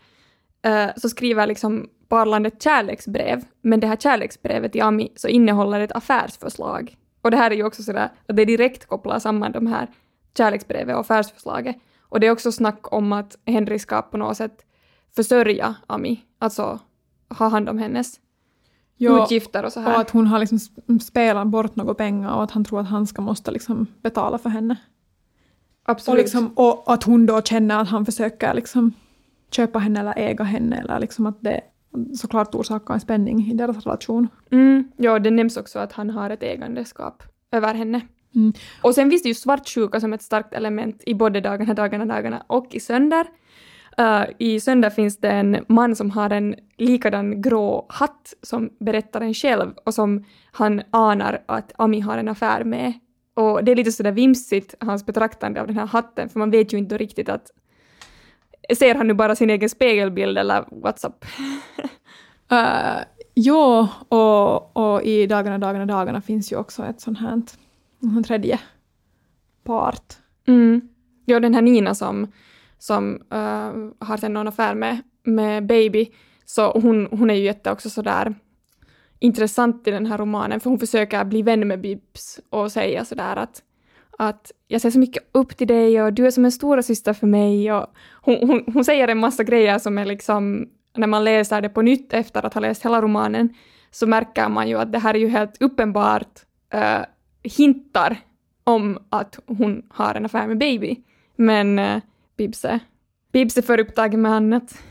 [0.62, 5.80] eh, så skriver liksom Parland ett kärleksbrev, men det här kärleksbrevet i Ami så innehåller
[5.80, 6.96] ett affärsförslag.
[7.22, 9.88] Och det här är ju också sådär att det direkt kopplar samman de här
[10.36, 11.76] kärleksbrevet och affärsförslaget.
[12.00, 14.64] Och det är också snack om att Henry ska på något sätt
[15.16, 16.78] försörja Ami, alltså
[17.38, 18.20] ha hand om hennes
[18.96, 19.94] Ja, utgifter och så här.
[19.94, 22.88] och att hon har liksom sp- spelat bort några pengar och att han tror att
[22.88, 24.76] han ska måste liksom betala för henne.
[25.82, 26.18] Och, Absolut.
[26.22, 28.92] liksom, och att hon då känner att han försöker liksom
[29.50, 31.60] köpa henne eller äga henne eller liksom att det
[32.14, 34.28] såklart orsakar en spänning i deras relation.
[34.50, 37.22] Mm, ja, det nämns också att han har ett ägandeskap
[37.52, 38.00] över henne.
[38.34, 38.52] Mm.
[38.82, 42.44] Och sen finns det ju svartsjuka som ett starkt element i både Dagarna, Dagarna, Dagarna
[42.46, 43.26] och i Sönder.
[44.00, 49.34] Uh, I Sönder finns det en man som har en likadan grå hatt som berättaren
[49.34, 52.92] själv och som han anar att Ami har en affär med.
[53.34, 56.72] Och det är lite sådär vimsigt, hans betraktande av den här hatten, för man vet
[56.72, 57.50] ju inte riktigt att
[58.76, 61.24] Ser han nu bara sin egen spegelbild eller what's up?
[62.52, 63.04] Uh,
[63.34, 67.42] ja, och, och i Dagarna, Dagarna, Dagarna finns ju också ett sånt här
[68.02, 68.58] en tredje
[69.64, 70.16] part.
[70.46, 70.88] Mm.
[71.24, 72.32] Ja, den här Nina som,
[72.78, 76.10] som uh, har någon affär med, med Baby,
[76.44, 78.34] så hon, hon är ju jätte också sådär
[79.18, 83.36] intressant i den här romanen, för hon försöker bli vän med Bibs och säga sådär
[83.36, 83.62] att,
[84.20, 87.12] att jag ser så mycket upp till dig och du är som en stora syster
[87.12, 87.72] för mig.
[87.72, 87.86] Och
[88.22, 91.82] hon, hon, hon säger en massa grejer som är liksom, när man läser det på
[91.82, 93.54] nytt efter att ha läst hela romanen,
[93.90, 96.40] så märker man ju att det här är ju helt uppenbart
[96.74, 97.04] uh,
[97.42, 98.16] hintar
[98.64, 100.96] om att hon har en affär med Baby.
[101.36, 102.00] Men uh,
[102.36, 102.78] Bibse,
[103.32, 104.82] Bibse är för upptagen med annat.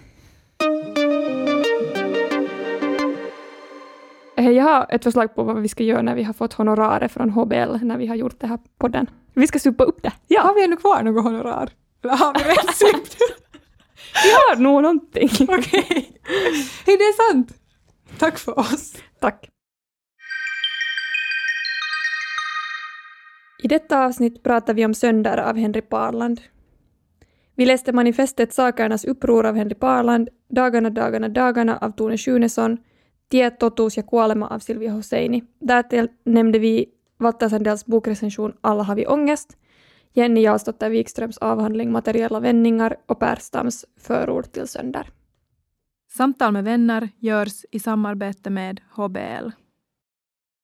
[4.43, 7.29] Jag har ett förslag på vad vi ska göra när vi har fått honorarer från
[7.29, 9.09] HBL när vi har gjort det här podden.
[9.33, 10.11] Vi ska supa upp det.
[10.27, 11.69] Ja, Har vi ännu kvar något honorar?
[12.03, 13.17] Eller har vi redan supt?
[14.23, 15.29] vi har nog någonting.
[15.49, 16.21] Okej.
[16.85, 17.53] Hej, det är sant!
[18.17, 18.93] Tack för oss.
[19.19, 19.49] Tack.
[23.63, 26.41] I detta avsnitt pratar vi om Sönder av Henry Parland.
[27.55, 32.77] Vi läste manifestet Sakernas uppror av Henry Parland, Dagarna, dagarna, dagarna av Tone Schunesson,
[33.29, 35.43] Tie, totuus ja kuolema av Silvia Hosseini.
[35.59, 39.57] Därtill nämnde vi Vattasandels Sandells bokrecension Alla har vi ångest,
[40.13, 45.09] Jenny Jarlsdotter Wikströms avhandling Materiella vändningar och Perstams förord till Sönder.
[46.11, 49.49] Samtal med vänner görs i samarbete med HBL.